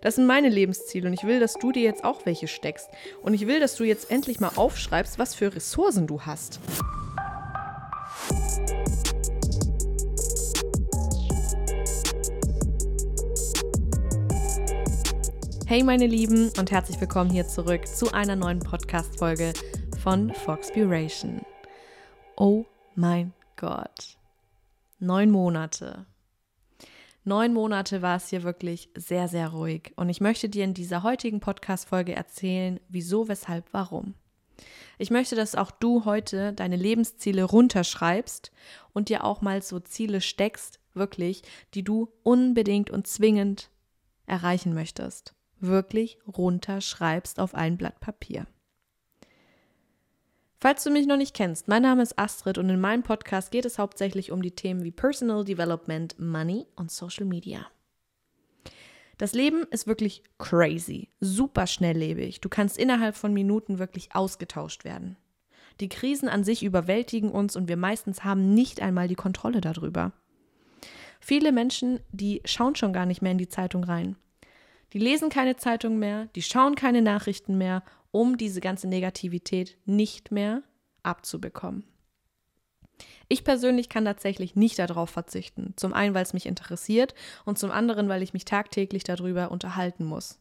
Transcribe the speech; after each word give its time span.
Das 0.00 0.16
sind 0.16 0.26
meine 0.26 0.48
Lebensziele 0.48 1.08
und 1.08 1.14
ich 1.14 1.24
will, 1.24 1.40
dass 1.40 1.54
du 1.54 1.72
dir 1.72 1.82
jetzt 1.82 2.04
auch 2.04 2.26
welche 2.26 2.48
steckst. 2.48 2.88
Und 3.22 3.34
ich 3.34 3.46
will, 3.46 3.60
dass 3.60 3.76
du 3.76 3.84
jetzt 3.84 4.10
endlich 4.10 4.40
mal 4.40 4.52
aufschreibst, 4.56 5.18
was 5.18 5.34
für 5.34 5.54
Ressourcen 5.54 6.06
du 6.06 6.22
hast. 6.22 6.60
Hey 15.68 15.82
meine 15.82 16.06
Lieben 16.06 16.52
und 16.58 16.70
herzlich 16.70 17.00
willkommen 17.00 17.28
hier 17.28 17.48
zurück 17.48 17.88
zu 17.88 18.12
einer 18.12 18.36
neuen 18.36 18.60
Podcast-Folge 18.60 19.52
von 20.00 20.32
Foxpuration. 20.32 21.42
Oh 22.36 22.64
mein 22.94 23.32
Gott. 23.56 24.16
Neun 25.00 25.30
Monate. 25.32 26.06
Neun 27.28 27.54
Monate 27.54 28.02
war 28.02 28.18
es 28.18 28.28
hier 28.28 28.44
wirklich 28.44 28.88
sehr, 28.96 29.26
sehr 29.26 29.48
ruhig. 29.48 29.92
Und 29.96 30.08
ich 30.08 30.20
möchte 30.20 30.48
dir 30.48 30.62
in 30.62 30.74
dieser 30.74 31.02
heutigen 31.02 31.40
Podcast-Folge 31.40 32.14
erzählen, 32.14 32.78
wieso, 32.88 33.26
weshalb, 33.26 33.64
warum. 33.72 34.14
Ich 34.96 35.10
möchte, 35.10 35.34
dass 35.34 35.56
auch 35.56 35.72
du 35.72 36.04
heute 36.04 36.52
deine 36.52 36.76
Lebensziele 36.76 37.42
runterschreibst 37.42 38.52
und 38.92 39.08
dir 39.08 39.24
auch 39.24 39.40
mal 39.40 39.60
so 39.60 39.80
Ziele 39.80 40.20
steckst, 40.20 40.78
wirklich, 40.94 41.42
die 41.74 41.82
du 41.82 42.12
unbedingt 42.22 42.90
und 42.90 43.08
zwingend 43.08 43.70
erreichen 44.26 44.72
möchtest. 44.72 45.34
Wirklich 45.58 46.18
runterschreibst 46.28 47.40
auf 47.40 47.56
ein 47.56 47.76
Blatt 47.76 47.98
Papier. 47.98 48.46
Falls 50.58 50.84
du 50.84 50.90
mich 50.90 51.06
noch 51.06 51.18
nicht 51.18 51.34
kennst, 51.34 51.68
mein 51.68 51.82
Name 51.82 52.02
ist 52.02 52.18
Astrid 52.18 52.56
und 52.56 52.70
in 52.70 52.80
meinem 52.80 53.02
Podcast 53.02 53.50
geht 53.50 53.66
es 53.66 53.78
hauptsächlich 53.78 54.32
um 54.32 54.40
die 54.40 54.52
Themen 54.52 54.84
wie 54.84 54.90
Personal 54.90 55.44
Development, 55.44 56.18
Money 56.18 56.66
und 56.76 56.90
Social 56.90 57.26
Media. 57.26 57.66
Das 59.18 59.34
Leben 59.34 59.64
ist 59.70 59.86
wirklich 59.86 60.22
crazy, 60.38 61.10
super 61.20 61.66
schnelllebig. 61.66 62.40
Du 62.40 62.48
kannst 62.48 62.78
innerhalb 62.78 63.16
von 63.16 63.34
Minuten 63.34 63.78
wirklich 63.78 64.14
ausgetauscht 64.14 64.84
werden. 64.84 65.16
Die 65.80 65.90
Krisen 65.90 66.28
an 66.28 66.42
sich 66.42 66.62
überwältigen 66.62 67.30
uns 67.30 67.54
und 67.54 67.68
wir 67.68 67.76
meistens 67.76 68.24
haben 68.24 68.54
nicht 68.54 68.80
einmal 68.80 69.08
die 69.08 69.14
Kontrolle 69.14 69.60
darüber. 69.60 70.12
Viele 71.20 71.52
Menschen, 71.52 72.00
die 72.12 72.40
schauen 72.46 72.76
schon 72.76 72.94
gar 72.94 73.04
nicht 73.04 73.20
mehr 73.20 73.32
in 73.32 73.38
die 73.38 73.48
Zeitung 73.48 73.84
rein. 73.84 74.16
Die 74.94 74.98
lesen 74.98 75.28
keine 75.28 75.56
Zeitung 75.56 75.98
mehr, 75.98 76.28
die 76.34 76.42
schauen 76.42 76.76
keine 76.76 77.02
Nachrichten 77.02 77.58
mehr 77.58 77.82
um 78.16 78.38
diese 78.38 78.62
ganze 78.62 78.88
Negativität 78.88 79.76
nicht 79.84 80.32
mehr 80.32 80.62
abzubekommen. 81.02 81.84
Ich 83.28 83.44
persönlich 83.44 83.90
kann 83.90 84.06
tatsächlich 84.06 84.56
nicht 84.56 84.78
darauf 84.78 85.10
verzichten. 85.10 85.74
Zum 85.76 85.92
einen, 85.92 86.14
weil 86.14 86.22
es 86.22 86.32
mich 86.32 86.46
interessiert 86.46 87.14
und 87.44 87.58
zum 87.58 87.70
anderen, 87.70 88.08
weil 88.08 88.22
ich 88.22 88.32
mich 88.32 88.46
tagtäglich 88.46 89.04
darüber 89.04 89.50
unterhalten 89.50 90.06
muss. 90.06 90.38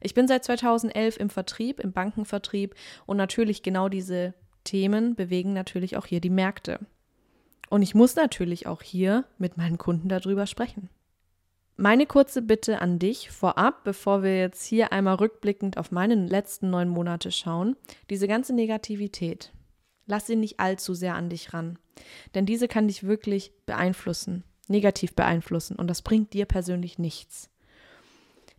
Ich 0.00 0.14
bin 0.14 0.28
seit 0.28 0.44
2011 0.44 1.16
im 1.16 1.30
Vertrieb, 1.30 1.80
im 1.80 1.92
Bankenvertrieb 1.92 2.76
und 3.06 3.16
natürlich 3.16 3.64
genau 3.64 3.88
diese 3.88 4.34
Themen 4.62 5.16
bewegen 5.16 5.52
natürlich 5.52 5.96
auch 5.96 6.06
hier 6.06 6.20
die 6.20 6.30
Märkte. 6.30 6.78
Und 7.70 7.82
ich 7.82 7.96
muss 7.96 8.14
natürlich 8.14 8.68
auch 8.68 8.82
hier 8.82 9.24
mit 9.36 9.56
meinen 9.56 9.78
Kunden 9.78 10.08
darüber 10.08 10.46
sprechen. 10.46 10.90
Meine 11.82 12.04
kurze 12.04 12.42
Bitte 12.42 12.82
an 12.82 12.98
dich 12.98 13.30
vorab, 13.30 13.84
bevor 13.84 14.22
wir 14.22 14.38
jetzt 14.38 14.66
hier 14.66 14.92
einmal 14.92 15.14
rückblickend 15.14 15.78
auf 15.78 15.90
meine 15.90 16.14
letzten 16.14 16.68
neun 16.68 16.90
Monate 16.90 17.32
schauen, 17.32 17.74
diese 18.10 18.28
ganze 18.28 18.54
Negativität, 18.54 19.50
lass 20.04 20.26
sie 20.26 20.36
nicht 20.36 20.60
allzu 20.60 20.92
sehr 20.92 21.14
an 21.14 21.30
dich 21.30 21.54
ran. 21.54 21.78
Denn 22.34 22.44
diese 22.44 22.68
kann 22.68 22.88
dich 22.88 23.04
wirklich 23.04 23.52
beeinflussen, 23.64 24.44
negativ 24.68 25.14
beeinflussen 25.14 25.74
und 25.76 25.88
das 25.88 26.02
bringt 26.02 26.34
dir 26.34 26.44
persönlich 26.44 26.98
nichts. 26.98 27.48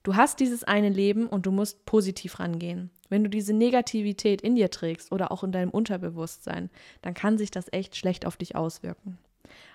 Du 0.02 0.16
hast 0.16 0.40
dieses 0.40 0.64
eine 0.64 0.90
Leben 0.90 1.28
und 1.28 1.46
du 1.46 1.52
musst 1.52 1.86
positiv 1.86 2.40
rangehen. 2.40 2.90
Wenn 3.10 3.24
du 3.24 3.30
diese 3.30 3.54
Negativität 3.54 4.42
in 4.42 4.56
dir 4.56 4.72
trägst 4.72 5.12
oder 5.12 5.32
auch 5.32 5.44
in 5.44 5.52
deinem 5.52 5.70
Unterbewusstsein, 5.70 6.72
dann 7.04 7.14
kann 7.14 7.38
sich 7.38 7.52
das 7.52 7.72
echt 7.72 7.96
schlecht 7.96 8.26
auf 8.26 8.36
dich 8.36 8.56
auswirken. 8.56 9.20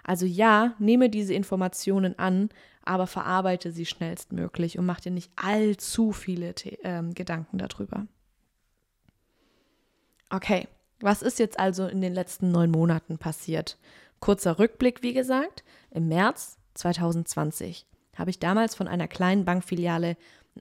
Also 0.07 0.25
ja, 0.25 0.75
nehme 0.79 1.11
diese 1.11 1.35
Informationen 1.35 2.17
an, 2.17 2.51
aber 2.85 3.09
verarbeite 3.09 3.73
sie 3.73 3.87
schnellstmöglich 3.87 4.79
und 4.79 4.87
mach 4.87 5.01
dir 5.01 5.11
nicht 5.11 5.33
allzu 5.35 6.13
viele 6.13 6.55
äh, 6.65 7.03
Gedanken 7.13 7.59
darüber. 7.59 8.07
Okay, 10.31 10.69
was 11.01 11.23
ist 11.23 11.41
jetzt 11.41 11.59
also 11.59 11.89
in 11.89 12.01
den 12.01 12.15
letzten 12.15 12.53
neun 12.53 12.71
Monaten 12.71 13.19
passiert? 13.19 13.79
Kurzer 14.21 14.61
Rückblick, 14.61 15.03
wie 15.03 15.13
gesagt, 15.13 15.65
im 15.91 16.07
März 16.07 16.57
2020 16.75 17.85
habe 18.17 18.31
ich 18.31 18.39
damals 18.39 18.77
von 18.77 18.87
einer 18.87 19.09
kleinen 19.09 19.45
Bankfiliale 19.45 20.17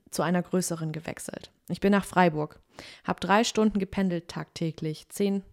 zu 0.10 0.24
einer 0.24 0.42
größeren 0.42 0.92
gewechselt. 0.92 1.52
Ich 1.70 1.82
bin 1.82 1.92
nach 1.92 2.04
Freiburg, 2.04 2.60
habe 3.04 3.20
drei 3.20 3.44
Stunden 3.44 3.78
gependelt 3.78 4.28
tagtäglich, 4.28 5.08
zehn, 5.10 5.44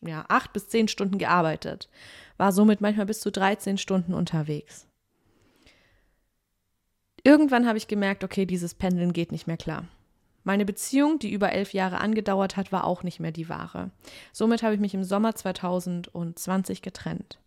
ja, 0.00 0.24
acht 0.28 0.52
bis 0.52 0.68
zehn 0.68 0.88
Stunden 0.88 1.18
gearbeitet, 1.18 1.88
war 2.36 2.52
somit 2.52 2.80
manchmal 2.80 3.06
bis 3.06 3.20
zu 3.20 3.30
13 3.30 3.78
Stunden 3.78 4.14
unterwegs. 4.14 4.86
Irgendwann 7.24 7.66
habe 7.66 7.78
ich 7.78 7.88
gemerkt, 7.88 8.22
okay, 8.22 8.46
dieses 8.46 8.74
Pendeln 8.74 9.12
geht 9.12 9.32
nicht 9.32 9.46
mehr 9.46 9.56
klar. 9.56 9.84
Meine 10.44 10.64
Beziehung, 10.64 11.18
die 11.18 11.32
über 11.32 11.50
elf 11.50 11.72
Jahre 11.72 11.98
angedauert 11.98 12.56
hat, 12.56 12.70
war 12.70 12.84
auch 12.84 13.02
nicht 13.02 13.18
mehr 13.18 13.32
die 13.32 13.48
wahre. 13.48 13.90
Somit 14.32 14.62
habe 14.62 14.74
ich 14.74 14.80
mich 14.80 14.94
im 14.94 15.02
Sommer 15.02 15.34
2020 15.34 16.82
getrennt. 16.82 17.40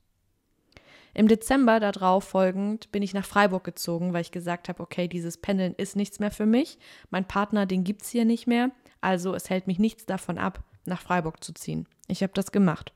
Im 1.14 1.28
Dezember 1.28 1.80
darauf 1.80 2.26
folgend 2.26 2.92
bin 2.92 3.02
ich 3.02 3.14
nach 3.14 3.26
Freiburg 3.26 3.64
gezogen, 3.64 4.14
weil 4.14 4.22
ich 4.22 4.32
gesagt 4.32 4.70
habe, 4.70 4.84
okay, 4.84 5.08
dieses 5.08 5.38
Pendeln 5.38 5.74
ist 5.76 5.96
nichts 5.96 6.20
mehr 6.20 6.32
für 6.32 6.46
mich. 6.46 6.78
Mein 7.10 7.26
Partner, 7.26 7.66
den 7.66 7.84
gibt 7.84 8.02
es 8.02 8.10
hier 8.10 8.26
nicht 8.26 8.48
mehr. 8.48 8.72
Also 9.02 9.34
es 9.34 9.50
hält 9.50 9.66
mich 9.66 9.80
nichts 9.80 10.06
davon 10.06 10.38
ab, 10.38 10.64
nach 10.90 11.02
Freiburg 11.02 11.44
zu 11.44 11.54
ziehen. 11.54 11.88
Ich 12.08 12.24
habe 12.24 12.34
das 12.34 12.52
gemacht. 12.52 12.94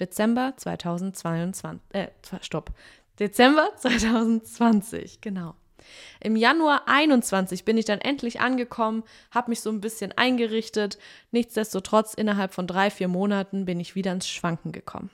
Dezember 0.00 0.54
2022, 0.56 1.80
äh, 1.92 2.08
stopp. 2.40 2.72
Dezember 3.18 3.70
2020, 3.76 5.20
genau. 5.20 5.54
Im 6.20 6.36
Januar 6.36 6.82
21 6.86 7.64
bin 7.64 7.78
ich 7.78 7.84
dann 7.84 8.00
endlich 8.00 8.40
angekommen, 8.40 9.04
habe 9.30 9.50
mich 9.50 9.60
so 9.60 9.70
ein 9.70 9.80
bisschen 9.80 10.12
eingerichtet. 10.12 10.98
Nichtsdestotrotz, 11.30 12.14
innerhalb 12.14 12.54
von 12.54 12.66
drei, 12.66 12.90
vier 12.90 13.08
Monaten 13.08 13.64
bin 13.66 13.78
ich 13.78 13.94
wieder 13.94 14.12
ins 14.12 14.28
Schwanken 14.28 14.72
gekommen. 14.72 15.10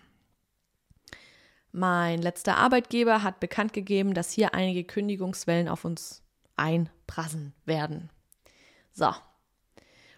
Mein 1.73 2.21
letzter 2.21 2.59
Arbeitgeber 2.59 3.23
hat 3.23 3.41
bekannt 3.41 3.73
gegeben, 3.73 4.15
dass 4.15 4.31
hier 4.31 4.55
einige 4.55 4.85
Kündigungswellen 4.85 5.69
auf 5.69 5.85
uns 5.85 6.23
einprasseln 6.57 7.55
werden. 7.65 8.11
So. 8.93 9.13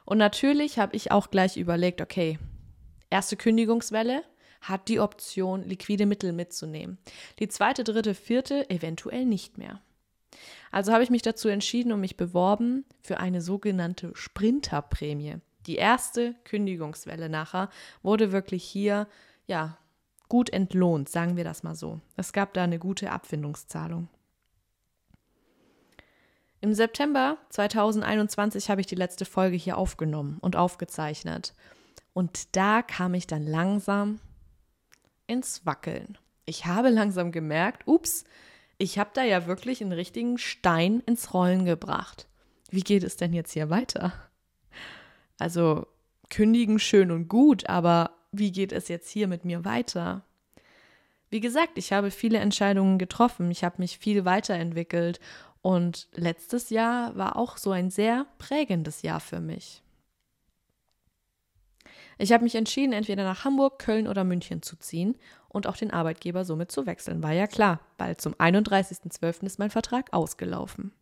Und 0.05 0.19
natürlich 0.19 0.79
habe 0.79 0.97
ich 0.97 1.11
auch 1.11 1.31
gleich 1.31 1.57
überlegt, 1.57 2.01
okay, 2.01 2.39
erste 3.11 3.37
Kündigungswelle 3.37 4.23
hat 4.61 4.89
die 4.89 5.01
Option, 5.01 5.63
liquide 5.63 6.07
Mittel 6.07 6.33
mitzunehmen. 6.33 6.99
Die 7.39 7.49
zweite, 7.49 7.85
dritte, 7.85 8.15
vierte 8.15 8.69
eventuell 8.71 9.25
nicht 9.25 9.59
mehr. 9.59 9.81
Also 10.71 10.93
habe 10.93 11.05
ich 11.05 11.11
mich 11.11 11.23
dazu 11.23 11.49
entschieden 11.49 11.93
und 11.93 12.01
mich 12.01 12.17
beworben 12.17 12.85
für 13.01 13.19
eine 13.19 13.41
sogenannte 13.41 14.11
Sprinterprämie. 14.15 15.37
Die 15.67 15.77
erste 15.77 16.35
Kündigungswelle 16.45 17.29
nachher 17.29 17.71
wurde 18.03 18.33
wirklich 18.33 18.65
hier, 18.65 19.07
ja, 19.47 19.79
gut 20.29 20.51
entlohnt, 20.51 21.09
sagen 21.09 21.37
wir 21.37 21.45
das 21.45 21.63
mal 21.63 21.75
so. 21.75 22.01
Es 22.17 22.33
gab 22.33 22.55
da 22.55 22.65
eine 22.65 22.79
gute 22.79 23.13
Abfindungszahlung. 23.13 24.09
Im 26.65 26.73
September 26.73 27.37
2021 27.51 28.71
habe 28.71 28.81
ich 28.81 28.87
die 28.87 28.95
letzte 28.95 29.27
Folge 29.27 29.55
hier 29.55 29.77
aufgenommen 29.77 30.39
und 30.41 30.57
aufgezeichnet. 30.57 31.53
Und 32.15 32.57
da 32.57 32.81
kam 32.81 33.13
ich 33.13 33.27
dann 33.27 33.47
langsam 33.47 34.19
ins 35.27 35.67
Wackeln. 35.67 36.17
Ich 36.47 36.65
habe 36.65 36.89
langsam 36.89 37.33
gemerkt, 37.33 37.87
ups, 37.87 38.25
ich 38.79 38.99
habe 38.99 39.11
da 39.13 39.23
ja 39.23 39.47
wirklich 39.47 39.83
einen 39.83 39.93
richtigen 39.93 40.39
Stein 40.39 41.03
ins 41.05 41.35
Rollen 41.35 41.67
gebracht. 41.67 42.29
Wie 42.71 42.81
geht 42.81 43.05
es 43.05 43.19
denn 43.19 43.35
jetzt 43.35 43.53
hier 43.53 43.69
weiter? 43.69 44.15
Also 45.39 45.87
kündigen 46.31 46.79
schön 46.79 47.11
und 47.11 47.29
gut, 47.29 47.69
aber 47.69 48.13
wie 48.33 48.53
geht 48.53 48.73
es 48.73 48.89
jetzt 48.89 49.11
hier 49.11 49.29
mit 49.29 49.45
mir 49.45 49.67
weiter? 49.67 50.23
Wie 51.29 51.41
gesagt, 51.41 51.73
ich 51.77 51.93
habe 51.93 52.11
viele 52.11 52.39
Entscheidungen 52.39 52.97
getroffen, 52.97 53.51
ich 53.51 53.65
habe 53.65 53.83
mich 53.83 53.99
viel 53.99 54.25
weiterentwickelt 54.25 55.21
und 55.65 56.09
letztes 56.13 56.69
Jahr 56.69 57.17
war 57.17 57.37
auch 57.37 57.57
so 57.57 57.71
ein 57.71 57.91
sehr 57.91 58.27
prägendes 58.37 59.01
Jahr 59.01 59.19
für 59.19 59.41
mich. 59.41 59.83
Ich 62.19 62.33
habe 62.33 62.45
mich 62.45 62.55
entschieden, 62.55 62.93
entweder 62.93 63.25
nach 63.25 63.47
Hamburg, 63.47 63.79
Köln 63.79 64.07
oder 64.07 64.25
München 64.25 64.61
zu 64.61 64.77
ziehen 64.77 65.17
und 65.49 65.67
auch 65.67 65.79
den 65.79 65.91
Arbeitgeber 65.91 66.45
somit 66.45 66.71
zu 66.71 66.85
wechseln. 66.85 67.23
War 67.23 67.33
ja 67.33 67.47
klar, 67.47 67.81
weil 67.97 68.19
zum 68.19 68.35
31.12. 68.35 69.47
ist 69.47 69.59
mein 69.59 69.71
Vertrag 69.71 70.13
ausgelaufen. 70.13 70.93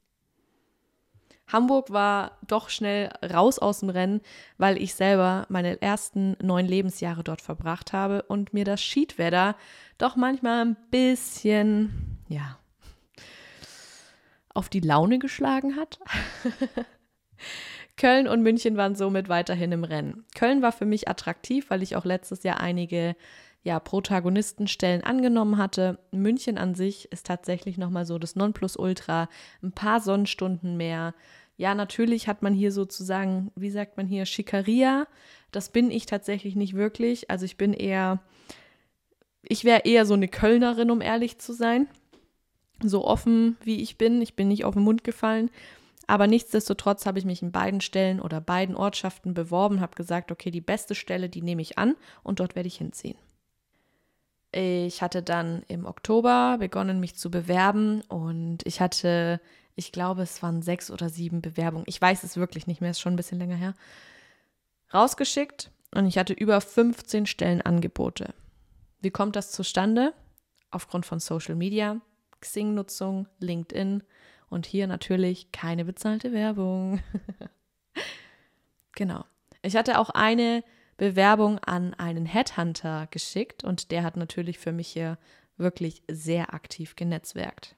Hamburg 1.49 1.91
war 1.91 2.39
doch 2.47 2.69
schnell 2.69 3.09
raus 3.35 3.59
aus 3.59 3.81
dem 3.81 3.91
Rennen, 3.91 4.21
weil 4.59 4.81
ich 4.81 4.95
selber 4.95 5.45
meine 5.49 5.83
ersten 5.83 6.37
neun 6.41 6.67
Lebensjahre 6.67 7.25
dort 7.25 7.41
verbracht 7.41 7.93
habe 7.93 8.23
und 8.29 8.55
mir 8.55 8.65
das 8.65 8.81
Schiedwetter 8.81 9.57
doch 9.99 10.15
manchmal 10.15 10.67
ein 10.67 10.77
bisschen, 10.93 12.21
ja, 12.29 12.61
auf 14.55 14.69
die 14.69 14.81
Laune 14.81 15.19
geschlagen 15.19 15.77
hat. 15.77 15.99
Köln 17.97 18.27
und 18.27 18.43
München 18.43 18.77
waren 18.77 18.95
somit 18.95 19.29
weiterhin 19.29 19.73
im 19.73 19.85
Rennen. 19.85 20.25
Köln 20.35 20.63
war 20.63 20.73
für 20.73 20.87
mich 20.87 21.09
attraktiv, 21.09 21.71
weil 21.71 21.83
ich 21.83 21.97
auch 21.97 22.05
letztes 22.05 22.43
Jahr 22.43 22.61
einige 22.61 23.15
ja, 23.63 23.79
Protagonistenstellen 23.79 25.05
angenommen 25.05 25.57
hatte. 25.57 25.99
München 26.11 26.59
an 26.59 26.75
sich 26.75 27.11
ist 27.13 27.27
tatsächlich 27.27 27.79
nochmal 27.79 28.05
so 28.05 28.19
das 28.19 28.35
Nonplusultra, 28.35 29.29
ein 29.63 29.73
paar 29.73 30.01
Sonnenstunden 30.01 30.77
mehr. 30.77 31.15
Ja, 31.57 31.75
natürlich 31.75 32.27
hat 32.27 32.43
man 32.43 32.55
hier 32.55 32.73
sozusagen, 32.73 33.53
wie 33.55 33.71
sagt 33.71 33.97
man 33.97 34.07
hier, 34.07 34.27
Schikaria. 34.27 35.07
Das 35.53 35.69
bin 35.69 35.91
ich 35.91 36.07
tatsächlich 36.07 36.57
nicht 36.57 36.75
wirklich. 36.75 37.31
Also 37.31 37.45
ich 37.45 37.57
bin 37.57 37.73
eher, 37.73 38.21
ich 39.43 39.65
wäre 39.65 39.83
eher 39.85 40.07
so 40.07 40.15
eine 40.15 40.29
Kölnerin, 40.29 40.91
um 40.91 41.01
ehrlich 41.01 41.39
zu 41.39 41.53
sein. 41.53 41.87
So 42.81 43.05
offen 43.05 43.57
wie 43.63 43.81
ich 43.81 43.99
bin. 43.99 44.23
Ich 44.23 44.35
bin 44.35 44.49
nicht 44.49 44.65
auf 44.65 44.75
den 44.75 44.83
Mund 44.83 45.05
gefallen. 45.05 45.51
Aber 46.07 46.27
nichtsdestotrotz 46.27 47.07
habe 47.07 47.19
ich 47.19 47.25
mich 47.25 47.43
in 47.43 47.53
beiden 47.53 47.81
Stellen 47.81 48.21
oder 48.21 48.41
beiden 48.41 48.77
Ortschaften 48.77 49.35
beworben, 49.35 49.81
habe 49.81 49.95
gesagt, 49.95 50.33
okay, 50.33 50.51
die 50.51 50.61
beste 50.61 50.95
Stelle, 50.95 51.29
die 51.29 51.43
nehme 51.43 51.63
ich 51.63 51.79
an 51.79 51.95
und 52.23 52.41
dort 52.41 52.57
werde 52.57 52.67
ich 52.67 52.77
hinziehen. 52.77 53.17
Ich 54.51 55.01
hatte 55.01 55.23
dann 55.23 55.63
im 55.69 55.87
Oktober 55.87 56.57
begonnen, 56.59 57.01
mich 57.01 57.17
zu 57.17 57.31
bewerben 57.31 58.03
und 58.09 58.59
ich 58.67 58.81
hatte, 58.81 59.41
ich 59.77 59.93
glaube, 59.93 60.23
es 60.23 60.43
waren 60.43 60.61
sechs 60.61 60.91
oder 60.91 61.09
sieben 61.09 61.41
Bewerbungen. 61.41 61.87
Ich 61.89 62.01
weiß 62.01 62.25
es 62.25 62.37
wirklich 62.37 62.67
nicht 62.67 62.81
mehr, 62.81 62.91
ist 62.91 63.01
schon 63.01 63.15
ein 63.15 63.17
bisschen 63.17 63.39
länger 63.39 63.57
her. 63.57 63.75
Rausgeschickt 64.93 65.71
und 65.95 66.07
ich 66.07 66.19
hatte 66.19 66.35
über 66.35 66.61
15 66.61 67.25
Stellenangebote. 67.25 68.35
Wie 69.01 69.11
kommt 69.11 69.37
das 69.37 69.53
zustande? 69.53 70.13
Aufgrund 70.71 71.07
von 71.07 71.21
Social 71.21 71.55
Media, 71.55 72.01
Xing-Nutzung, 72.43 73.27
LinkedIn 73.39 74.03
und 74.51 74.67
hier 74.67 74.87
natürlich 74.87 75.51
keine 75.51 75.87
bezahlte 75.87 76.33
Werbung. 76.33 77.01
genau. 78.95 79.25
Ich 79.63 79.77
hatte 79.77 79.99
auch 79.99 80.11
eine 80.11 80.63
Bewerbung 80.99 81.59
an 81.61 81.95
einen 81.95 82.27
Headhunter 82.27 83.09
geschickt 83.11 83.65
und 83.65 83.91
der 83.91 84.03
hat 84.03 84.17
natürlich 84.17 84.59
für 84.59 84.73
mich 84.73 84.89
hier 84.89 85.19
wirklich 85.57 86.03
sehr 86.11 86.53
aktiv 86.53 86.97
genetzwerkt. 86.97 87.77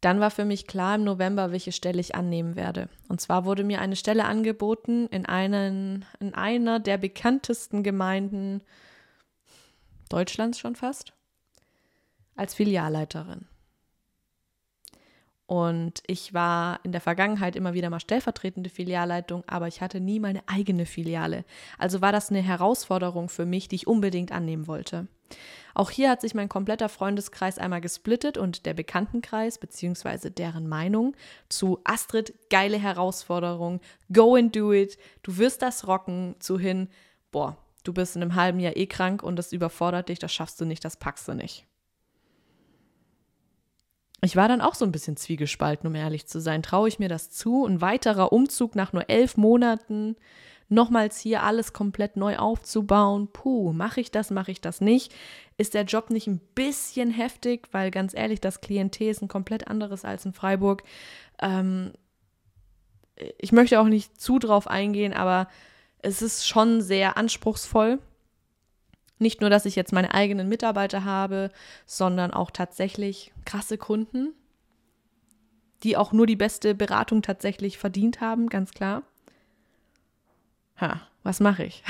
Dann 0.00 0.20
war 0.20 0.30
für 0.30 0.44
mich 0.44 0.66
klar 0.66 0.94
im 0.94 1.04
November, 1.04 1.50
welche 1.50 1.72
Stelle 1.72 2.00
ich 2.00 2.14
annehmen 2.14 2.54
werde. 2.54 2.88
Und 3.08 3.20
zwar 3.20 3.44
wurde 3.44 3.64
mir 3.64 3.80
eine 3.80 3.96
Stelle 3.96 4.24
angeboten 4.24 5.08
in, 5.08 5.26
einen, 5.26 6.04
in 6.20 6.34
einer 6.34 6.78
der 6.78 6.98
bekanntesten 6.98 7.82
Gemeinden 7.82 8.62
Deutschlands 10.08 10.58
schon 10.58 10.76
fast, 10.76 11.12
als 12.38 12.54
Filialleiterin. 12.54 13.46
Und 15.48 16.02
ich 16.06 16.34
war 16.34 16.78
in 16.82 16.92
der 16.92 17.00
Vergangenheit 17.00 17.56
immer 17.56 17.72
wieder 17.72 17.88
mal 17.88 18.00
stellvertretende 18.00 18.68
Filialleitung, 18.68 19.44
aber 19.46 19.66
ich 19.66 19.80
hatte 19.80 19.98
nie 19.98 20.20
meine 20.20 20.42
eigene 20.46 20.84
Filiale. 20.84 21.42
Also 21.78 22.02
war 22.02 22.12
das 22.12 22.28
eine 22.28 22.42
Herausforderung 22.42 23.30
für 23.30 23.46
mich, 23.46 23.66
die 23.66 23.76
ich 23.76 23.86
unbedingt 23.86 24.30
annehmen 24.30 24.66
wollte. 24.66 25.06
Auch 25.72 25.88
hier 25.88 26.10
hat 26.10 26.20
sich 26.20 26.34
mein 26.34 26.50
kompletter 26.50 26.90
Freundeskreis 26.90 27.56
einmal 27.56 27.80
gesplittet 27.80 28.36
und 28.36 28.66
der 28.66 28.74
Bekanntenkreis 28.74 29.58
bzw. 29.58 30.28
deren 30.28 30.68
Meinung 30.68 31.16
zu 31.48 31.80
Astrid, 31.84 32.34
geile 32.50 32.78
Herausforderung, 32.78 33.80
go 34.12 34.34
and 34.34 34.54
do 34.54 34.74
it, 34.74 34.98
du 35.22 35.38
wirst 35.38 35.62
das 35.62 35.86
rocken, 35.86 36.34
zu 36.40 36.58
hin, 36.58 36.88
boah, 37.30 37.56
du 37.84 37.94
bist 37.94 38.16
in 38.16 38.22
einem 38.22 38.34
halben 38.34 38.60
Jahr 38.60 38.76
eh 38.76 38.86
krank 38.86 39.22
und 39.22 39.36
das 39.36 39.54
überfordert 39.54 40.10
dich, 40.10 40.18
das 40.18 40.34
schaffst 40.34 40.60
du 40.60 40.66
nicht, 40.66 40.84
das 40.84 40.98
packst 40.98 41.26
du 41.26 41.32
nicht 41.32 41.66
ich 44.20 44.36
war 44.36 44.48
dann 44.48 44.60
auch 44.60 44.74
so 44.74 44.84
ein 44.84 44.92
bisschen 44.92 45.16
zwiegespalten, 45.16 45.88
um 45.88 45.94
ehrlich 45.94 46.26
zu 46.26 46.40
sein. 46.40 46.62
Traue 46.62 46.88
ich 46.88 46.98
mir 46.98 47.08
das 47.08 47.30
zu? 47.30 47.64
Ein 47.64 47.80
weiterer 47.80 48.32
Umzug 48.32 48.74
nach 48.74 48.92
nur 48.92 49.08
elf 49.08 49.36
Monaten, 49.36 50.16
nochmals 50.68 51.18
hier 51.20 51.44
alles 51.44 51.72
komplett 51.72 52.16
neu 52.16 52.36
aufzubauen. 52.36 53.28
Puh, 53.32 53.72
mache 53.72 54.00
ich 54.00 54.10
das, 54.10 54.30
mache 54.30 54.50
ich 54.50 54.60
das 54.60 54.80
nicht? 54.80 55.14
Ist 55.56 55.74
der 55.74 55.84
Job 55.84 56.10
nicht 56.10 56.26
ein 56.26 56.40
bisschen 56.54 57.10
heftig? 57.10 57.68
Weil 57.70 57.90
ganz 57.90 58.12
ehrlich, 58.12 58.40
das 58.40 58.60
Klientel 58.60 59.08
ist 59.08 59.22
ein 59.22 59.28
komplett 59.28 59.68
anderes 59.68 60.04
als 60.04 60.24
in 60.24 60.32
Freiburg. 60.32 60.82
Ähm, 61.40 61.92
ich 63.38 63.52
möchte 63.52 63.80
auch 63.80 63.88
nicht 63.88 64.20
zu 64.20 64.38
drauf 64.38 64.66
eingehen, 64.66 65.12
aber 65.12 65.48
es 66.00 66.22
ist 66.22 66.46
schon 66.46 66.80
sehr 66.80 67.16
anspruchsvoll. 67.16 67.98
Nicht 69.18 69.40
nur, 69.40 69.50
dass 69.50 69.66
ich 69.66 69.76
jetzt 69.76 69.92
meine 69.92 70.14
eigenen 70.14 70.48
Mitarbeiter 70.48 71.04
habe, 71.04 71.50
sondern 71.86 72.32
auch 72.32 72.50
tatsächlich 72.50 73.32
krasse 73.44 73.78
Kunden, 73.78 74.32
die 75.82 75.96
auch 75.96 76.12
nur 76.12 76.26
die 76.26 76.36
beste 76.36 76.74
Beratung 76.74 77.22
tatsächlich 77.22 77.78
verdient 77.78 78.20
haben, 78.20 78.48
ganz 78.48 78.72
klar. 78.72 79.02
Ha, 80.80 81.00
was 81.22 81.40
mache 81.40 81.64
ich? 81.64 81.82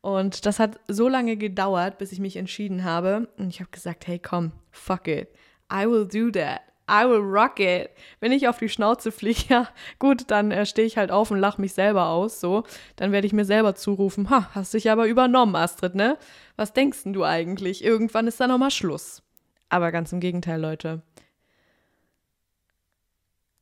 Und 0.00 0.44
das 0.44 0.58
hat 0.58 0.80
so 0.86 1.08
lange 1.08 1.38
gedauert, 1.38 1.96
bis 1.96 2.12
ich 2.12 2.18
mich 2.18 2.36
entschieden 2.36 2.84
habe. 2.84 3.28
Und 3.38 3.48
ich 3.48 3.60
habe 3.60 3.70
gesagt, 3.70 4.06
hey, 4.06 4.18
komm, 4.18 4.52
fuck 4.70 5.08
it. 5.08 5.28
I 5.72 5.86
will 5.86 6.06
do 6.06 6.30
that. 6.30 6.60
I 6.90 7.08
will 7.08 7.20
rock 7.20 7.60
it. 7.60 7.90
Wenn 8.20 8.32
ich 8.32 8.48
auf 8.48 8.58
die 8.58 8.68
Schnauze 8.68 9.10
fliege, 9.10 9.44
ja, 9.48 9.68
gut, 9.98 10.30
dann 10.30 10.50
äh, 10.50 10.66
stehe 10.66 10.86
ich 10.86 10.96
halt 10.96 11.10
auf 11.10 11.30
und 11.30 11.38
lache 11.38 11.60
mich 11.60 11.72
selber 11.72 12.08
aus, 12.08 12.40
so. 12.40 12.64
Dann 12.96 13.12
werde 13.12 13.26
ich 13.26 13.32
mir 13.32 13.44
selber 13.44 13.74
zurufen, 13.74 14.30
ha, 14.30 14.50
hast 14.54 14.74
dich 14.74 14.90
aber 14.90 15.06
übernommen, 15.06 15.56
Astrid, 15.56 15.94
ne? 15.94 16.18
Was 16.56 16.72
denkst 16.72 17.04
denn 17.04 17.12
du 17.12 17.24
eigentlich? 17.24 17.82
Irgendwann 17.82 18.26
ist 18.26 18.40
da 18.40 18.46
nochmal 18.46 18.70
Schluss. 18.70 19.22
Aber 19.68 19.92
ganz 19.92 20.12
im 20.12 20.20
Gegenteil, 20.20 20.60
Leute. 20.60 21.02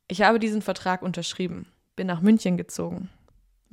Ich 0.07 0.21
habe 0.21 0.37
diesen 0.37 0.61
Vertrag 0.61 1.01
unterschrieben, 1.01 1.67
bin 1.95 2.07
nach 2.07 2.21
München 2.21 2.57
gezogen 2.57 3.09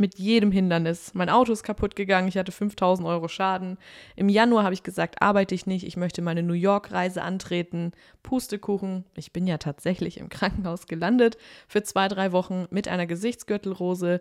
mit 0.00 0.18
jedem 0.18 0.50
Hindernis. 0.50 1.12
Mein 1.14 1.28
Auto 1.28 1.52
ist 1.52 1.62
kaputt 1.62 1.94
gegangen, 1.94 2.26
ich 2.26 2.36
hatte 2.36 2.50
5000 2.50 3.06
Euro 3.06 3.28
Schaden. 3.28 3.78
Im 4.16 4.28
Januar 4.28 4.64
habe 4.64 4.74
ich 4.74 4.82
gesagt, 4.82 5.22
arbeite 5.22 5.54
ich 5.54 5.66
nicht, 5.66 5.86
ich 5.86 5.96
möchte 5.96 6.22
meine 6.22 6.42
New 6.42 6.54
York-Reise 6.54 7.22
antreten. 7.22 7.92
Pustekuchen, 8.22 9.04
ich 9.14 9.32
bin 9.32 9.46
ja 9.46 9.58
tatsächlich 9.58 10.18
im 10.18 10.28
Krankenhaus 10.28 10.86
gelandet 10.86 11.36
für 11.68 11.82
zwei, 11.82 12.08
drei 12.08 12.32
Wochen 12.32 12.66
mit 12.70 12.88
einer 12.88 13.06
Gesichtsgürtelrose. 13.06 14.20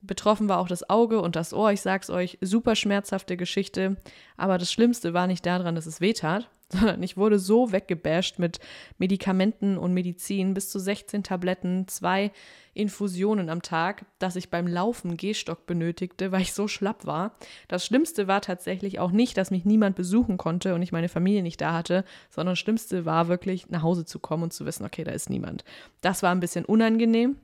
Betroffen 0.00 0.48
war 0.48 0.58
auch 0.58 0.68
das 0.68 0.88
Auge 0.88 1.20
und 1.20 1.34
das 1.34 1.52
Ohr. 1.52 1.72
Ich 1.72 1.80
sag's 1.80 2.08
euch, 2.08 2.38
super 2.40 2.76
schmerzhafte 2.76 3.36
Geschichte. 3.36 3.96
Aber 4.36 4.58
das 4.58 4.72
Schlimmste 4.72 5.12
war 5.12 5.26
nicht 5.26 5.44
daran, 5.44 5.74
dass 5.74 5.86
es 5.86 6.00
weh 6.00 6.12
tat, 6.12 6.48
sondern 6.68 7.02
ich 7.02 7.16
wurde 7.16 7.38
so 7.38 7.72
weggebasht 7.72 8.38
mit 8.38 8.60
Medikamenten 8.98 9.76
und 9.76 9.94
Medizin, 9.94 10.54
bis 10.54 10.70
zu 10.70 10.78
16 10.78 11.24
Tabletten, 11.24 11.88
zwei 11.88 12.30
Infusionen 12.74 13.50
am 13.50 13.60
Tag, 13.60 14.04
dass 14.20 14.36
ich 14.36 14.50
beim 14.50 14.68
Laufen 14.68 15.16
Gehstock 15.16 15.66
benötigte, 15.66 16.30
weil 16.30 16.42
ich 16.42 16.52
so 16.52 16.68
schlapp 16.68 17.06
war. 17.06 17.36
Das 17.66 17.84
Schlimmste 17.84 18.28
war 18.28 18.40
tatsächlich 18.40 19.00
auch 19.00 19.10
nicht, 19.10 19.36
dass 19.36 19.50
mich 19.50 19.64
niemand 19.64 19.96
besuchen 19.96 20.36
konnte 20.36 20.76
und 20.76 20.82
ich 20.82 20.92
meine 20.92 21.08
Familie 21.08 21.42
nicht 21.42 21.60
da 21.60 21.72
hatte, 21.72 22.04
sondern 22.30 22.52
das 22.52 22.60
Schlimmste 22.60 23.04
war 23.04 23.26
wirklich 23.26 23.68
nach 23.68 23.82
Hause 23.82 24.04
zu 24.04 24.20
kommen 24.20 24.44
und 24.44 24.52
zu 24.52 24.64
wissen, 24.64 24.86
okay, 24.86 25.02
da 25.02 25.10
ist 25.10 25.28
niemand. 25.28 25.64
Das 26.02 26.22
war 26.22 26.30
ein 26.30 26.38
bisschen 26.38 26.64
unangenehm. 26.64 27.36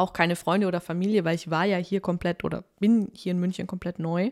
Auch 0.00 0.14
keine 0.14 0.34
Freunde 0.34 0.66
oder 0.66 0.80
Familie, 0.80 1.26
weil 1.26 1.34
ich 1.34 1.50
war 1.50 1.66
ja 1.66 1.76
hier 1.76 2.00
komplett 2.00 2.42
oder 2.42 2.64
bin 2.78 3.10
hier 3.12 3.32
in 3.32 3.38
München 3.38 3.66
komplett 3.66 3.98
neu. 3.98 4.30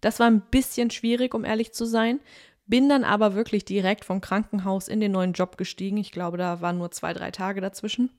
Das 0.00 0.20
war 0.20 0.28
ein 0.28 0.42
bisschen 0.52 0.92
schwierig, 0.92 1.34
um 1.34 1.44
ehrlich 1.44 1.72
zu 1.72 1.84
sein. 1.84 2.20
Bin 2.66 2.88
dann 2.88 3.02
aber 3.02 3.34
wirklich 3.34 3.64
direkt 3.64 4.04
vom 4.04 4.20
Krankenhaus 4.20 4.86
in 4.86 5.00
den 5.00 5.10
neuen 5.10 5.32
Job 5.32 5.56
gestiegen. 5.56 5.96
Ich 5.96 6.12
glaube, 6.12 6.36
da 6.36 6.60
waren 6.60 6.78
nur 6.78 6.92
zwei, 6.92 7.12
drei 7.12 7.32
Tage 7.32 7.60
dazwischen. 7.60 8.10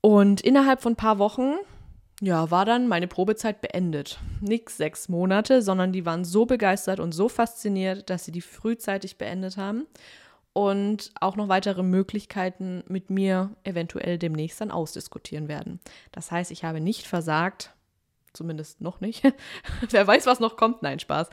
Und 0.00 0.40
innerhalb 0.40 0.80
von 0.80 0.94
ein 0.94 0.96
paar 0.96 1.18
Wochen, 1.18 1.56
ja, 2.22 2.50
war 2.50 2.64
dann 2.64 2.88
meine 2.88 3.06
Probezeit 3.06 3.60
beendet. 3.60 4.18
Nix 4.40 4.78
sechs 4.78 5.10
Monate, 5.10 5.60
sondern 5.60 5.92
die 5.92 6.06
waren 6.06 6.24
so 6.24 6.46
begeistert 6.46 7.00
und 7.00 7.12
so 7.12 7.28
fasziniert, 7.28 8.08
dass 8.08 8.24
sie 8.24 8.32
die 8.32 8.40
frühzeitig 8.40 9.18
beendet 9.18 9.58
haben 9.58 9.86
und 10.52 11.12
auch 11.20 11.36
noch 11.36 11.48
weitere 11.48 11.82
Möglichkeiten 11.82 12.84
mit 12.86 13.10
mir 13.10 13.50
eventuell 13.64 14.18
demnächst 14.18 14.60
dann 14.60 14.70
ausdiskutieren 14.70 15.48
werden. 15.48 15.80
Das 16.12 16.30
heißt, 16.30 16.50
ich 16.50 16.64
habe 16.64 16.80
nicht 16.80 17.06
versagt, 17.06 17.74
zumindest 18.32 18.80
noch 18.80 19.00
nicht. 19.00 19.22
Wer 19.90 20.06
weiß, 20.06 20.26
was 20.26 20.40
noch 20.40 20.56
kommt. 20.56 20.82
Nein, 20.82 20.98
Spaß. 20.98 21.28